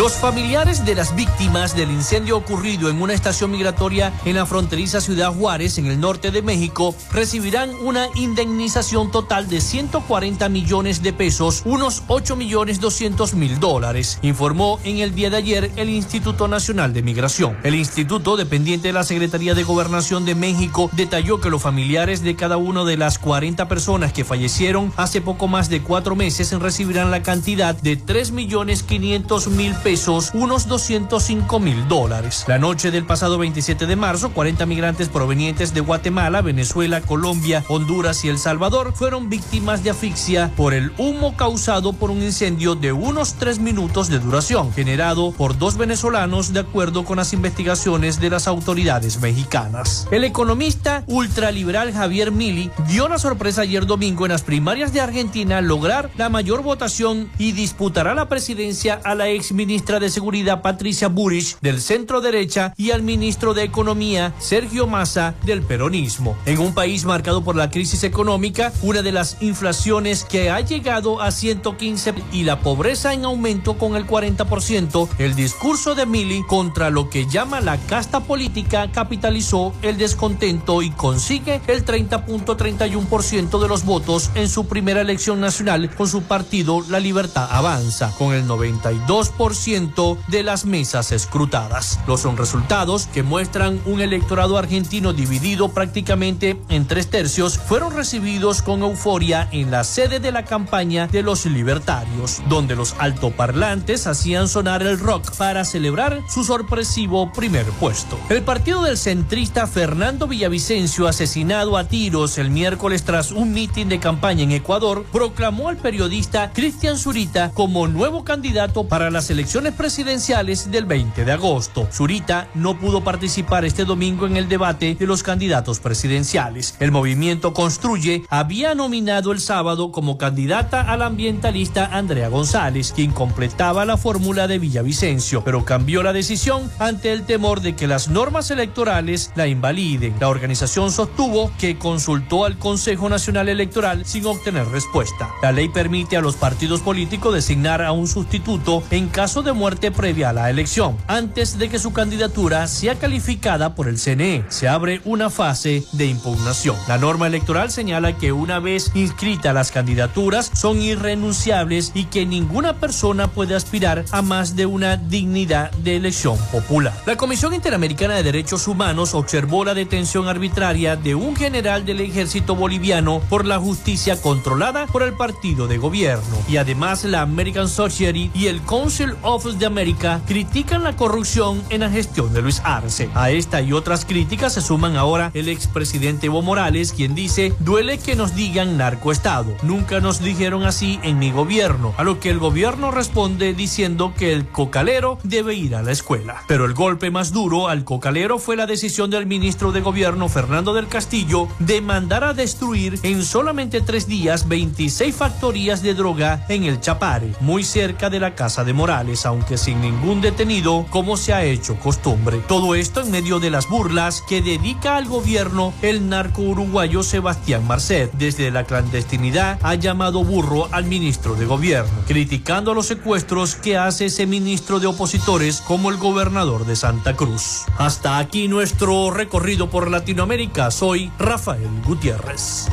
Los 0.00 0.14
familiares 0.14 0.86
de 0.86 0.94
las 0.94 1.14
víctimas 1.14 1.76
del 1.76 1.90
incendio 1.90 2.38
ocurrido 2.38 2.88
en 2.88 3.02
una 3.02 3.12
estación 3.12 3.50
migratoria 3.50 4.14
en 4.24 4.36
la 4.36 4.46
fronteriza 4.46 5.02
Ciudad 5.02 5.30
Juárez, 5.30 5.76
en 5.76 5.88
el 5.88 6.00
norte 6.00 6.30
de 6.30 6.40
México, 6.40 6.94
recibirán 7.12 7.68
una 7.82 8.06
indemnización 8.14 9.10
total 9.10 9.46
de 9.50 9.60
140 9.60 10.48
millones 10.48 11.02
de 11.02 11.12
pesos, 11.12 11.60
unos 11.66 12.02
8 12.06 12.34
millones 12.34 12.80
200 12.80 13.34
mil 13.34 13.60
dólares, 13.60 14.18
informó 14.22 14.80
en 14.84 15.00
el 15.00 15.14
día 15.14 15.28
de 15.28 15.36
ayer 15.36 15.70
el 15.76 15.90
Instituto 15.90 16.48
Nacional 16.48 16.94
de 16.94 17.02
Migración. 17.02 17.58
El 17.62 17.74
instituto, 17.74 18.38
dependiente 18.38 18.88
de 18.88 18.94
la 18.94 19.04
Secretaría 19.04 19.54
de 19.54 19.64
Gobernación 19.64 20.24
de 20.24 20.34
México, 20.34 20.88
detalló 20.94 21.42
que 21.42 21.50
los 21.50 21.60
familiares 21.60 22.22
de 22.22 22.36
cada 22.36 22.56
una 22.56 22.84
de 22.84 22.96
las 22.96 23.18
40 23.18 23.68
personas 23.68 24.14
que 24.14 24.24
fallecieron 24.24 24.94
hace 24.96 25.20
poco 25.20 25.46
más 25.46 25.68
de 25.68 25.82
cuatro 25.82 26.16
meses 26.16 26.58
recibirán 26.58 27.10
la 27.10 27.22
cantidad 27.22 27.74
de 27.74 27.96
3 27.98 28.30
millones 28.32 28.82
500 28.82 29.48
mil 29.48 29.74
pesos 29.74 29.89
unos 30.34 30.68
205 30.68 31.58
mil 31.58 31.88
dólares. 31.88 32.44
La 32.46 32.58
noche 32.58 32.92
del 32.92 33.04
pasado 33.04 33.38
27 33.38 33.86
de 33.86 33.96
marzo, 33.96 34.30
40 34.30 34.64
migrantes 34.64 35.08
provenientes 35.08 35.74
de 35.74 35.80
Guatemala, 35.80 36.42
Venezuela, 36.42 37.00
Colombia, 37.00 37.64
Honduras 37.66 38.24
y 38.24 38.28
El 38.28 38.38
Salvador 38.38 38.92
fueron 38.94 39.28
víctimas 39.28 39.82
de 39.82 39.90
asfixia 39.90 40.52
por 40.56 40.74
el 40.74 40.92
humo 40.96 41.36
causado 41.36 41.92
por 41.92 42.12
un 42.12 42.22
incendio 42.22 42.76
de 42.76 42.92
unos 42.92 43.34
tres 43.34 43.58
minutos 43.58 44.08
de 44.08 44.20
duración, 44.20 44.72
generado 44.72 45.32
por 45.32 45.58
dos 45.58 45.76
venezolanos 45.76 46.52
de 46.52 46.60
acuerdo 46.60 47.04
con 47.04 47.16
las 47.16 47.32
investigaciones 47.32 48.20
de 48.20 48.30
las 48.30 48.46
autoridades 48.46 49.20
mexicanas. 49.20 50.06
El 50.12 50.22
economista 50.22 51.02
ultraliberal 51.08 51.92
Javier 51.92 52.30
Mili 52.30 52.70
dio 52.86 53.08
la 53.08 53.18
sorpresa 53.18 53.62
ayer 53.62 53.86
domingo 53.86 54.24
en 54.24 54.30
las 54.30 54.42
primarias 54.42 54.92
de 54.92 55.00
Argentina 55.00 55.60
lograr 55.60 56.10
la 56.16 56.28
mayor 56.28 56.62
votación 56.62 57.28
y 57.38 57.50
disputará 57.52 58.14
la 58.14 58.28
presidencia 58.28 59.00
a 59.02 59.16
la 59.16 59.28
ex 59.28 59.50
ministra 59.80 59.98
de 59.98 60.10
Seguridad 60.10 60.60
Patricia 60.60 61.08
Burich 61.08 61.58
del 61.62 61.80
centro 61.80 62.20
derecha 62.20 62.74
y 62.76 62.90
al 62.90 63.02
ministro 63.02 63.54
de 63.54 63.62
Economía 63.62 64.34
Sergio 64.38 64.86
Massa 64.86 65.34
del 65.46 65.62
peronismo. 65.62 66.36
En 66.44 66.58
un 66.58 66.74
país 66.74 67.06
marcado 67.06 67.42
por 67.42 67.56
la 67.56 67.70
crisis 67.70 68.04
económica, 68.04 68.74
una 68.82 69.00
de 69.00 69.10
las 69.10 69.40
inflaciones 69.40 70.24
que 70.24 70.50
ha 70.50 70.60
llegado 70.60 71.22
a 71.22 71.30
115 71.30 72.12
y 72.30 72.42
la 72.42 72.60
pobreza 72.60 73.14
en 73.14 73.24
aumento 73.24 73.78
con 73.78 73.96
el 73.96 74.06
40%, 74.06 75.08
el 75.16 75.34
discurso 75.34 75.94
de 75.94 76.04
Mili 76.04 76.42
contra 76.46 76.90
lo 76.90 77.08
que 77.08 77.26
llama 77.26 77.62
la 77.62 77.78
casta 77.78 78.20
política 78.20 78.92
capitalizó 78.92 79.72
el 79.80 79.96
descontento 79.96 80.82
y 80.82 80.90
consigue 80.90 81.62
el 81.68 81.86
30.31% 81.86 83.62
de 83.62 83.68
los 83.68 83.86
votos 83.86 84.30
en 84.34 84.50
su 84.50 84.66
primera 84.66 85.00
elección 85.00 85.40
nacional 85.40 85.88
con 85.94 86.06
su 86.06 86.20
partido 86.24 86.84
La 86.90 87.00
Libertad 87.00 87.48
Avanza, 87.50 88.12
con 88.18 88.34
el 88.34 88.46
92% 88.46 89.59
de 89.60 90.42
las 90.42 90.64
mesas 90.64 91.12
escrutadas. 91.12 92.00
Los 92.06 92.22
son 92.22 92.38
resultados 92.38 93.06
que 93.12 93.22
muestran 93.22 93.78
un 93.84 94.00
electorado 94.00 94.56
argentino 94.56 95.12
dividido 95.12 95.68
prácticamente 95.68 96.58
en 96.70 96.86
tres 96.86 97.10
tercios 97.10 97.58
fueron 97.58 97.94
recibidos 97.94 98.62
con 98.62 98.80
euforia 98.80 99.50
en 99.52 99.70
la 99.70 99.84
sede 99.84 100.18
de 100.18 100.32
la 100.32 100.46
campaña 100.46 101.08
de 101.08 101.22
los 101.22 101.44
libertarios, 101.44 102.42
donde 102.48 102.74
los 102.74 102.94
altoparlantes 102.98 104.06
hacían 104.06 104.48
sonar 104.48 104.82
el 104.82 104.98
rock 104.98 105.30
para 105.36 105.66
celebrar 105.66 106.22
su 106.26 106.42
sorpresivo 106.42 107.30
primer 107.30 107.66
puesto. 107.66 108.18
El 108.30 108.42
partido 108.42 108.82
del 108.84 108.96
centrista 108.96 109.66
Fernando 109.66 110.26
Villavicencio, 110.26 111.06
asesinado 111.06 111.76
a 111.76 111.84
tiros 111.84 112.38
el 112.38 112.48
miércoles 112.48 113.04
tras 113.04 113.30
un 113.30 113.52
mitin 113.52 113.90
de 113.90 114.00
campaña 114.00 114.42
en 114.42 114.52
Ecuador, 114.52 115.04
proclamó 115.12 115.68
al 115.68 115.76
periodista 115.76 116.50
Cristian 116.54 116.96
Zurita 116.96 117.50
como 117.52 117.88
nuevo 117.88 118.24
candidato 118.24 118.84
para 118.84 119.10
las 119.10 119.28
elecciones 119.28 119.49
presidenciales 119.50 120.70
del 120.70 120.84
20 120.86 121.24
de 121.24 121.32
agosto. 121.32 121.88
Zurita 121.92 122.48
no 122.54 122.78
pudo 122.78 123.02
participar 123.02 123.64
este 123.64 123.84
domingo 123.84 124.26
en 124.26 124.36
el 124.36 124.48
debate 124.48 124.94
de 124.94 125.06
los 125.06 125.24
candidatos 125.24 125.80
presidenciales. 125.80 126.76
El 126.78 126.92
movimiento 126.92 127.52
Construye 127.52 128.22
había 128.30 128.76
nominado 128.76 129.32
el 129.32 129.40
sábado 129.40 129.90
como 129.90 130.18
candidata 130.18 130.82
al 130.82 131.02
ambientalista 131.02 131.86
Andrea 131.86 132.28
González, 132.28 132.92
quien 132.94 133.10
completaba 133.10 133.84
la 133.84 133.96
fórmula 133.96 134.46
de 134.46 134.60
Villavicencio, 134.60 135.42
pero 135.42 135.64
cambió 135.64 136.04
la 136.04 136.12
decisión 136.12 136.70
ante 136.78 137.12
el 137.12 137.26
temor 137.26 137.60
de 137.60 137.74
que 137.74 137.88
las 137.88 138.08
normas 138.08 138.52
electorales 138.52 139.32
la 139.34 139.48
invaliden. 139.48 140.14
La 140.20 140.28
organización 140.28 140.92
sostuvo 140.92 141.50
que 141.58 141.76
consultó 141.76 142.44
al 142.44 142.56
Consejo 142.56 143.08
Nacional 143.08 143.48
Electoral 143.48 144.06
sin 144.06 144.26
obtener 144.26 144.68
respuesta. 144.68 145.28
La 145.42 145.50
ley 145.50 145.68
permite 145.68 146.16
a 146.16 146.20
los 146.20 146.36
partidos 146.36 146.82
políticos 146.82 147.34
designar 147.34 147.82
a 147.82 147.90
un 147.90 148.06
sustituto 148.06 148.84
en 148.92 149.08
caso 149.08 149.39
de 149.42 149.52
muerte 149.52 149.90
previa 149.90 150.30
a 150.30 150.32
la 150.32 150.50
elección, 150.50 150.96
antes 151.06 151.58
de 151.58 151.68
que 151.68 151.78
su 151.78 151.92
candidatura 151.92 152.66
sea 152.66 152.96
calificada 152.96 153.74
por 153.74 153.88
el 153.88 153.98
CNE. 153.98 154.44
Se 154.48 154.68
abre 154.68 155.00
una 155.04 155.30
fase 155.30 155.84
de 155.92 156.06
impugnación. 156.06 156.76
La 156.88 156.98
norma 156.98 157.26
electoral 157.26 157.70
señala 157.70 158.16
que 158.16 158.32
una 158.32 158.58
vez 158.58 158.90
inscritas 158.94 159.54
las 159.54 159.70
candidaturas 159.70 160.50
son 160.54 160.80
irrenunciables 160.80 161.92
y 161.94 162.04
que 162.04 162.26
ninguna 162.26 162.74
persona 162.74 163.28
puede 163.28 163.54
aspirar 163.54 164.04
a 164.10 164.22
más 164.22 164.56
de 164.56 164.66
una 164.66 164.96
dignidad 164.96 165.70
de 165.72 165.96
elección 165.96 166.36
popular. 166.52 166.92
La 167.06 167.16
Comisión 167.16 167.54
Interamericana 167.54 168.14
de 168.14 168.22
Derechos 168.22 168.68
Humanos 168.68 169.14
observó 169.14 169.64
la 169.64 169.74
detención 169.74 170.28
arbitraria 170.28 170.96
de 170.96 171.14
un 171.14 171.36
general 171.36 171.84
del 171.84 172.00
ejército 172.00 172.54
boliviano 172.54 173.20
por 173.28 173.46
la 173.46 173.58
justicia 173.58 174.20
controlada 174.20 174.86
por 174.86 175.02
el 175.02 175.14
partido 175.14 175.66
de 175.66 175.78
gobierno 175.78 176.36
y 176.48 176.56
además 176.56 177.04
la 177.04 177.22
American 177.22 177.68
Society 177.68 178.30
y 178.34 178.46
el 178.46 178.60
Council 178.62 179.14
of 179.22 179.29
Office 179.30 179.58
de 179.58 179.66
América 179.66 180.20
critican 180.26 180.82
la 180.82 180.96
corrupción 180.96 181.62
en 181.70 181.80
la 181.80 181.90
gestión 181.90 182.32
de 182.32 182.42
Luis 182.42 182.60
Arce. 182.64 183.08
A 183.14 183.30
esta 183.30 183.60
y 183.62 183.72
otras 183.72 184.04
críticas 184.04 184.54
se 184.54 184.60
suman 184.60 184.96
ahora 184.96 185.30
el 185.34 185.48
expresidente 185.48 186.26
Evo 186.26 186.42
Morales, 186.42 186.92
quien 186.92 187.14
dice, 187.14 187.54
duele 187.60 187.98
que 187.98 188.16
nos 188.16 188.34
digan 188.34 188.76
narcoestado. 188.76 189.56
Nunca 189.62 190.00
nos 190.00 190.20
dijeron 190.20 190.64
así 190.64 190.98
en 191.02 191.18
mi 191.18 191.30
gobierno, 191.30 191.94
a 191.96 192.04
lo 192.04 192.18
que 192.18 192.30
el 192.30 192.38
gobierno 192.38 192.90
responde 192.90 193.54
diciendo 193.54 194.12
que 194.16 194.32
el 194.32 194.48
cocalero 194.48 195.18
debe 195.22 195.54
ir 195.54 195.76
a 195.76 195.82
la 195.82 195.92
escuela. 195.92 196.42
Pero 196.48 196.64
el 196.64 196.74
golpe 196.74 197.10
más 197.10 197.32
duro 197.32 197.68
al 197.68 197.84
cocalero 197.84 198.38
fue 198.38 198.56
la 198.56 198.66
decisión 198.66 199.10
del 199.10 199.26
ministro 199.26 199.70
de 199.70 199.80
gobierno 199.80 200.28
Fernando 200.28 200.74
del 200.74 200.88
Castillo 200.88 201.48
de 201.58 201.80
mandar 201.80 202.24
a 202.24 202.34
destruir 202.34 202.98
en 203.02 203.22
solamente 203.22 203.80
tres 203.80 204.08
días 204.08 204.48
26 204.48 205.14
factorías 205.14 205.82
de 205.82 205.94
droga 205.94 206.44
en 206.48 206.64
el 206.64 206.80
Chapare, 206.80 207.32
muy 207.40 207.62
cerca 207.62 208.10
de 208.10 208.20
la 208.20 208.34
casa 208.34 208.64
de 208.64 208.72
Morales, 208.72 209.19
aunque 209.26 209.58
sin 209.58 209.80
ningún 209.80 210.20
detenido, 210.20 210.86
como 210.90 211.16
se 211.16 211.32
ha 211.32 211.44
hecho 211.44 211.76
costumbre. 211.76 212.38
Todo 212.48 212.74
esto 212.74 213.00
en 213.00 213.10
medio 213.10 213.40
de 213.40 213.50
las 213.50 213.68
burlas 213.68 214.22
que 214.28 214.42
dedica 214.42 214.96
al 214.96 215.06
gobierno 215.06 215.72
el 215.82 216.08
narco 216.08 216.42
uruguayo 216.42 217.02
Sebastián 217.02 217.66
Marcet. 217.66 218.12
Desde 218.12 218.50
la 218.50 218.64
clandestinidad 218.64 219.58
ha 219.62 219.74
llamado 219.74 220.24
burro 220.24 220.68
al 220.72 220.84
ministro 220.84 221.34
de 221.34 221.46
gobierno, 221.46 221.90
criticando 222.06 222.74
los 222.74 222.86
secuestros 222.86 223.54
que 223.54 223.76
hace 223.76 224.06
ese 224.06 224.26
ministro 224.26 224.80
de 224.80 224.86
opositores 224.86 225.60
como 225.60 225.90
el 225.90 225.96
gobernador 225.96 226.66
de 226.66 226.76
Santa 226.76 227.16
Cruz. 227.16 227.64
Hasta 227.78 228.18
aquí 228.18 228.48
nuestro 228.48 229.10
recorrido 229.10 229.70
por 229.70 229.90
Latinoamérica. 229.90 230.70
Soy 230.70 231.12
Rafael 231.18 231.68
Gutiérrez. 231.84 232.68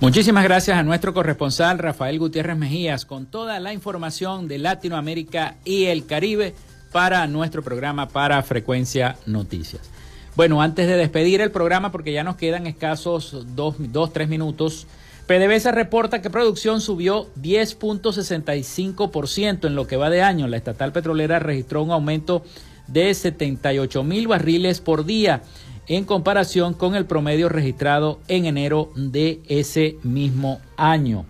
Muchísimas 0.00 0.44
gracias 0.44 0.78
a 0.78 0.84
nuestro 0.84 1.12
corresponsal 1.12 1.80
Rafael 1.80 2.20
Gutiérrez 2.20 2.56
Mejías 2.56 3.04
con 3.04 3.26
toda 3.26 3.58
la 3.58 3.72
información 3.72 4.46
de 4.46 4.58
Latinoamérica 4.58 5.56
y 5.64 5.86
el 5.86 6.06
Caribe 6.06 6.54
para 6.92 7.26
nuestro 7.26 7.64
programa 7.64 8.06
para 8.06 8.40
Frecuencia 8.44 9.16
Noticias. 9.26 9.82
Bueno, 10.36 10.62
antes 10.62 10.86
de 10.86 10.96
despedir 10.96 11.40
el 11.40 11.50
programa, 11.50 11.90
porque 11.90 12.12
ya 12.12 12.22
nos 12.22 12.36
quedan 12.36 12.68
escasos 12.68 13.44
dos, 13.56 13.74
dos 13.78 14.12
tres 14.12 14.28
minutos, 14.28 14.86
PDVSA 15.26 15.72
reporta 15.72 16.22
que 16.22 16.30
producción 16.30 16.80
subió 16.80 17.26
10.65% 17.34 19.66
en 19.66 19.74
lo 19.74 19.88
que 19.88 19.96
va 19.96 20.10
de 20.10 20.22
año. 20.22 20.46
La 20.46 20.58
estatal 20.58 20.92
petrolera 20.92 21.40
registró 21.40 21.82
un 21.82 21.90
aumento 21.90 22.44
de 22.86 23.12
78 23.12 24.04
mil 24.04 24.28
barriles 24.28 24.80
por 24.80 25.04
día 25.04 25.42
en 25.88 26.04
comparación 26.04 26.74
con 26.74 26.94
el 26.94 27.06
promedio 27.06 27.48
registrado 27.48 28.20
en 28.28 28.44
enero 28.44 28.92
de 28.94 29.40
ese 29.48 29.96
mismo 30.02 30.60
año. 30.76 31.24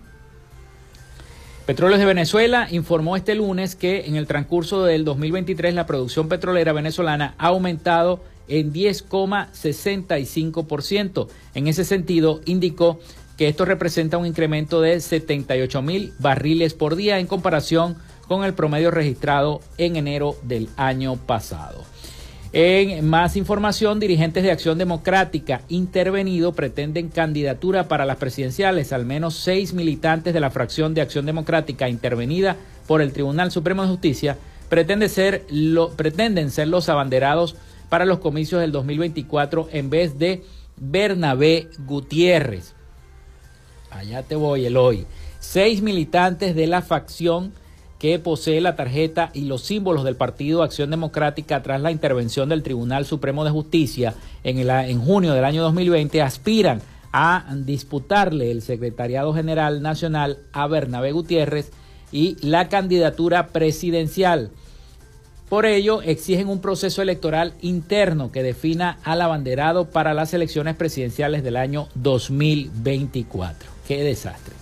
Petróleos 1.65 1.99
de 1.99 2.05
Venezuela 2.05 2.67
informó 2.71 3.15
este 3.15 3.33
lunes 3.35 3.75
que 3.75 4.07
en 4.07 4.15
el 4.15 4.25
transcurso 4.27 4.83
del 4.83 5.05
2023 5.05 5.73
la 5.75 5.85
producción 5.85 6.27
petrolera 6.27 6.73
venezolana 6.73 7.35
ha 7.37 7.47
aumentado 7.47 8.21
en 8.47 8.73
10,65%. 8.73 11.27
En 11.53 11.67
ese 11.67 11.85
sentido, 11.85 12.41
indicó 12.45 12.99
que 13.37 13.47
esto 13.47 13.65
representa 13.65 14.17
un 14.17 14.25
incremento 14.25 14.81
de 14.81 14.99
78 14.99 15.83
mil 15.83 16.13
barriles 16.19 16.73
por 16.73 16.95
día 16.95 17.19
en 17.19 17.27
comparación 17.27 17.97
con 18.27 18.43
el 18.43 18.55
promedio 18.55 18.89
registrado 18.91 19.61
en 19.77 19.95
enero 19.95 20.35
del 20.43 20.67
año 20.75 21.15
pasado. 21.15 21.85
En 22.51 23.07
más 23.07 23.35
información, 23.35 23.99
dirigentes 23.99 24.41
de 24.41 24.49
Acción 24.49 24.79
Democrática 24.79 25.61
intervenido 25.69 26.53
pretenden 26.53 27.09
candidatura 27.09 27.87
para 27.87 28.05
las 28.05 28.17
presidenciales. 28.17 28.91
Al 28.91 29.05
menos 29.05 29.35
seis 29.35 29.73
militantes 29.73 30.33
de 30.33 30.39
la 30.39 30.49
fracción 30.49 30.95
de 30.95 31.01
Acción 31.01 31.27
Democrática 31.27 31.89
intervenida 31.89 32.57
por 32.87 33.03
el 33.03 33.13
Tribunal 33.13 33.51
Supremo 33.51 33.83
de 33.83 33.89
Justicia 33.89 34.37
pretenden 34.67 35.09
ser, 35.09 35.45
los 35.51 36.89
abanderados 36.89 37.55
para 37.87 38.05
los 38.05 38.17
comicios 38.17 38.61
del 38.61 38.71
2024 38.71 39.69
en 39.71 39.91
vez 39.91 40.17
de 40.17 40.43
Bernabé 40.75 41.67
Gutiérrez. 41.85 42.73
Allá 43.91 44.23
te 44.23 44.35
voy, 44.35 44.65
el 44.65 44.75
hoy. 44.75 45.05
Seis 45.39 45.83
militantes 45.83 46.55
de 46.55 46.65
la 46.65 46.81
facción 46.81 47.53
que 47.99 48.17
posee 48.17 48.61
la 48.61 48.75
tarjeta 48.75 49.29
y 49.33 49.41
los 49.41 49.61
símbolos 49.61 50.05
del 50.05 50.15
Partido 50.15 50.63
Acción 50.63 50.89
Democrática 50.89 51.61
tras 51.61 51.81
la 51.81 51.91
intervención 51.91 52.49
del 52.49 52.63
Tribunal 52.63 53.05
Supremo 53.05 53.43
de 53.43 53.51
Justicia 53.51 54.15
en, 54.43 54.57
el, 54.57 54.69
en 54.69 55.01
junio 55.01 55.33
del 55.33 55.43
año 55.43 55.61
2020 55.63 56.21
aspiran 56.21 56.81
a 57.11 57.45
disputarle 57.53 58.51
el 58.51 58.61
Secretariado 58.61 59.33
General 59.33 59.81
Nacional 59.81 60.37
a 60.53 60.67
Bernabé 60.67 61.11
Gutiérrez 61.11 61.71
y 62.11 62.37
la 62.45 62.69
candidatura 62.69 63.47
presidencial. 63.47 64.51
Por 65.49 65.65
ello, 65.65 66.01
exigen 66.03 66.47
un 66.47 66.61
proceso 66.61 67.01
electoral 67.01 67.53
interno 67.61 68.31
que 68.31 68.43
defina 68.43 68.99
al 69.03 69.21
abanderado 69.21 69.89
para 69.89 70.13
las 70.13 70.33
elecciones 70.33 70.75
presidenciales 70.75 71.43
del 71.43 71.57
año 71.57 71.89
2024. 71.95 73.69
¡Qué 73.87 74.03
desastre! 74.03 74.58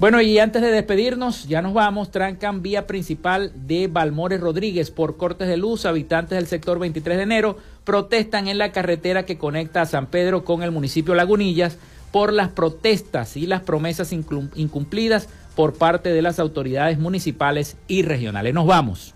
Bueno, 0.00 0.20
y 0.20 0.38
antes 0.40 0.60
de 0.60 0.72
despedirnos, 0.72 1.46
ya 1.46 1.62
nos 1.62 1.72
vamos. 1.72 2.10
Trancan 2.10 2.62
vía 2.62 2.86
principal 2.86 3.52
de 3.54 3.86
Balmores 3.86 4.40
Rodríguez 4.40 4.90
por 4.90 5.16
cortes 5.16 5.46
de 5.46 5.56
luz. 5.56 5.86
Habitantes 5.86 6.36
del 6.36 6.48
sector 6.48 6.80
23 6.80 7.16
de 7.16 7.22
enero 7.22 7.58
protestan 7.84 8.48
en 8.48 8.58
la 8.58 8.72
carretera 8.72 9.24
que 9.24 9.38
conecta 9.38 9.82
a 9.82 9.86
San 9.86 10.06
Pedro 10.06 10.44
con 10.44 10.64
el 10.64 10.72
municipio 10.72 11.14
Lagunillas 11.14 11.78
por 12.10 12.32
las 12.32 12.48
protestas 12.48 13.36
y 13.36 13.46
las 13.46 13.62
promesas 13.62 14.12
incumplidas 14.12 15.28
por 15.54 15.74
parte 15.74 16.10
de 16.10 16.22
las 16.22 16.40
autoridades 16.40 16.98
municipales 16.98 17.76
y 17.86 18.02
regionales. 18.02 18.52
Nos 18.52 18.66
vamos. 18.66 19.14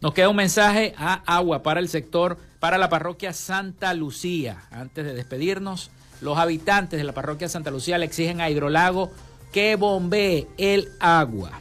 Nos 0.00 0.14
queda 0.14 0.28
un 0.28 0.36
mensaje 0.36 0.94
a 0.98 1.22
agua 1.26 1.62
para 1.62 1.78
el 1.78 1.88
sector, 1.88 2.38
para 2.58 2.76
la 2.76 2.88
parroquia 2.88 3.32
Santa 3.32 3.94
Lucía. 3.94 4.64
Antes 4.72 5.04
de 5.04 5.14
despedirnos, 5.14 5.90
los 6.20 6.38
habitantes 6.38 6.98
de 6.98 7.04
la 7.04 7.12
parroquia 7.12 7.48
Santa 7.48 7.70
Lucía 7.70 7.98
le 7.98 8.06
exigen 8.06 8.40
a 8.40 8.50
Hidrolago 8.50 9.10
que 9.54 9.76
bombee 9.76 10.48
el 10.58 10.88
agua. 10.98 11.52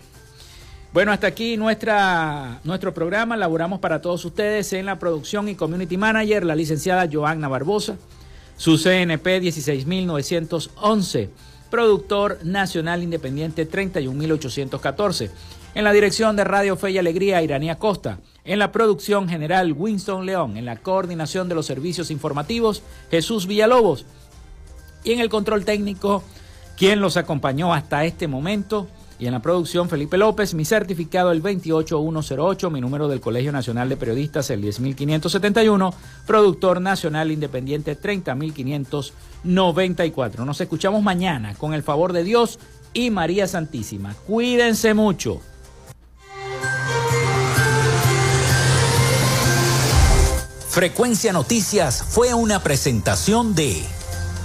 Bueno, 0.93 1.11
hasta 1.11 1.27
aquí 1.27 1.57
nuestra, 1.57 2.59
nuestro 2.63 2.91
programa. 2.91 3.37
Laboramos 3.37 3.79
para 3.79 4.01
todos 4.01 4.25
ustedes 4.25 4.73
en 4.73 4.87
la 4.87 4.97
producción 4.97 5.47
y 5.47 5.53
community 5.53 5.95
manager, 5.95 6.43
la 6.43 6.55
licenciada 6.55 7.07
Joanna 7.11 7.47
Barbosa, 7.49 7.97
su 8.57 8.79
CNP 8.79 9.41
16911, 9.41 11.29
productor 11.69 12.39
nacional 12.43 13.03
independiente 13.03 13.67
31814. 13.67 15.29
En 15.75 15.83
la 15.83 15.93
dirección 15.93 16.35
de 16.35 16.45
Radio 16.45 16.75
Fe 16.75 16.89
y 16.89 16.97
Alegría, 16.97 17.43
Iranía 17.43 17.77
Costa. 17.77 18.17
En 18.43 18.57
la 18.57 18.71
producción 18.71 19.29
general, 19.29 19.71
Winston 19.71 20.25
León. 20.25 20.57
En 20.57 20.65
la 20.65 20.77
coordinación 20.77 21.47
de 21.47 21.53
los 21.53 21.67
servicios 21.67 22.09
informativos, 22.09 22.81
Jesús 23.11 23.45
Villalobos. 23.45 24.07
Y 25.03 25.11
en 25.11 25.19
el 25.19 25.29
control 25.29 25.63
técnico, 25.63 26.23
quien 26.77 27.01
los 27.01 27.17
acompañó 27.17 27.73
hasta 27.73 28.05
este 28.05 28.27
momento. 28.27 28.87
Y 29.19 29.27
en 29.27 29.33
la 29.33 29.41
producción, 29.41 29.89
Felipe 29.89 30.17
López, 30.17 30.53
mi 30.53 30.65
certificado 30.65 31.31
el 31.31 31.41
28108, 31.41 32.69
mi 32.69 32.81
número 32.81 33.07
del 33.07 33.21
Colegio 33.21 33.51
Nacional 33.51 33.87
de 33.87 33.95
Periodistas 33.95 34.49
el 34.49 34.61
10571, 34.61 35.93
productor 36.25 36.81
nacional 36.81 37.31
independiente 37.31 37.95
30594. 37.95 40.45
Nos 40.45 40.59
escuchamos 40.59 41.03
mañana 41.03 41.53
con 41.55 41.73
el 41.73 41.83
favor 41.83 42.11
de 42.11 42.23
Dios 42.23 42.59
y 42.93 43.11
María 43.11 43.47
Santísima. 43.47 44.15
Cuídense 44.27 44.93
mucho. 44.93 45.39
Frecuencia 50.69 51.31
Noticias 51.31 52.03
fue 52.09 52.33
una 52.33 52.61
presentación 52.63 53.53
de... 53.53 54.02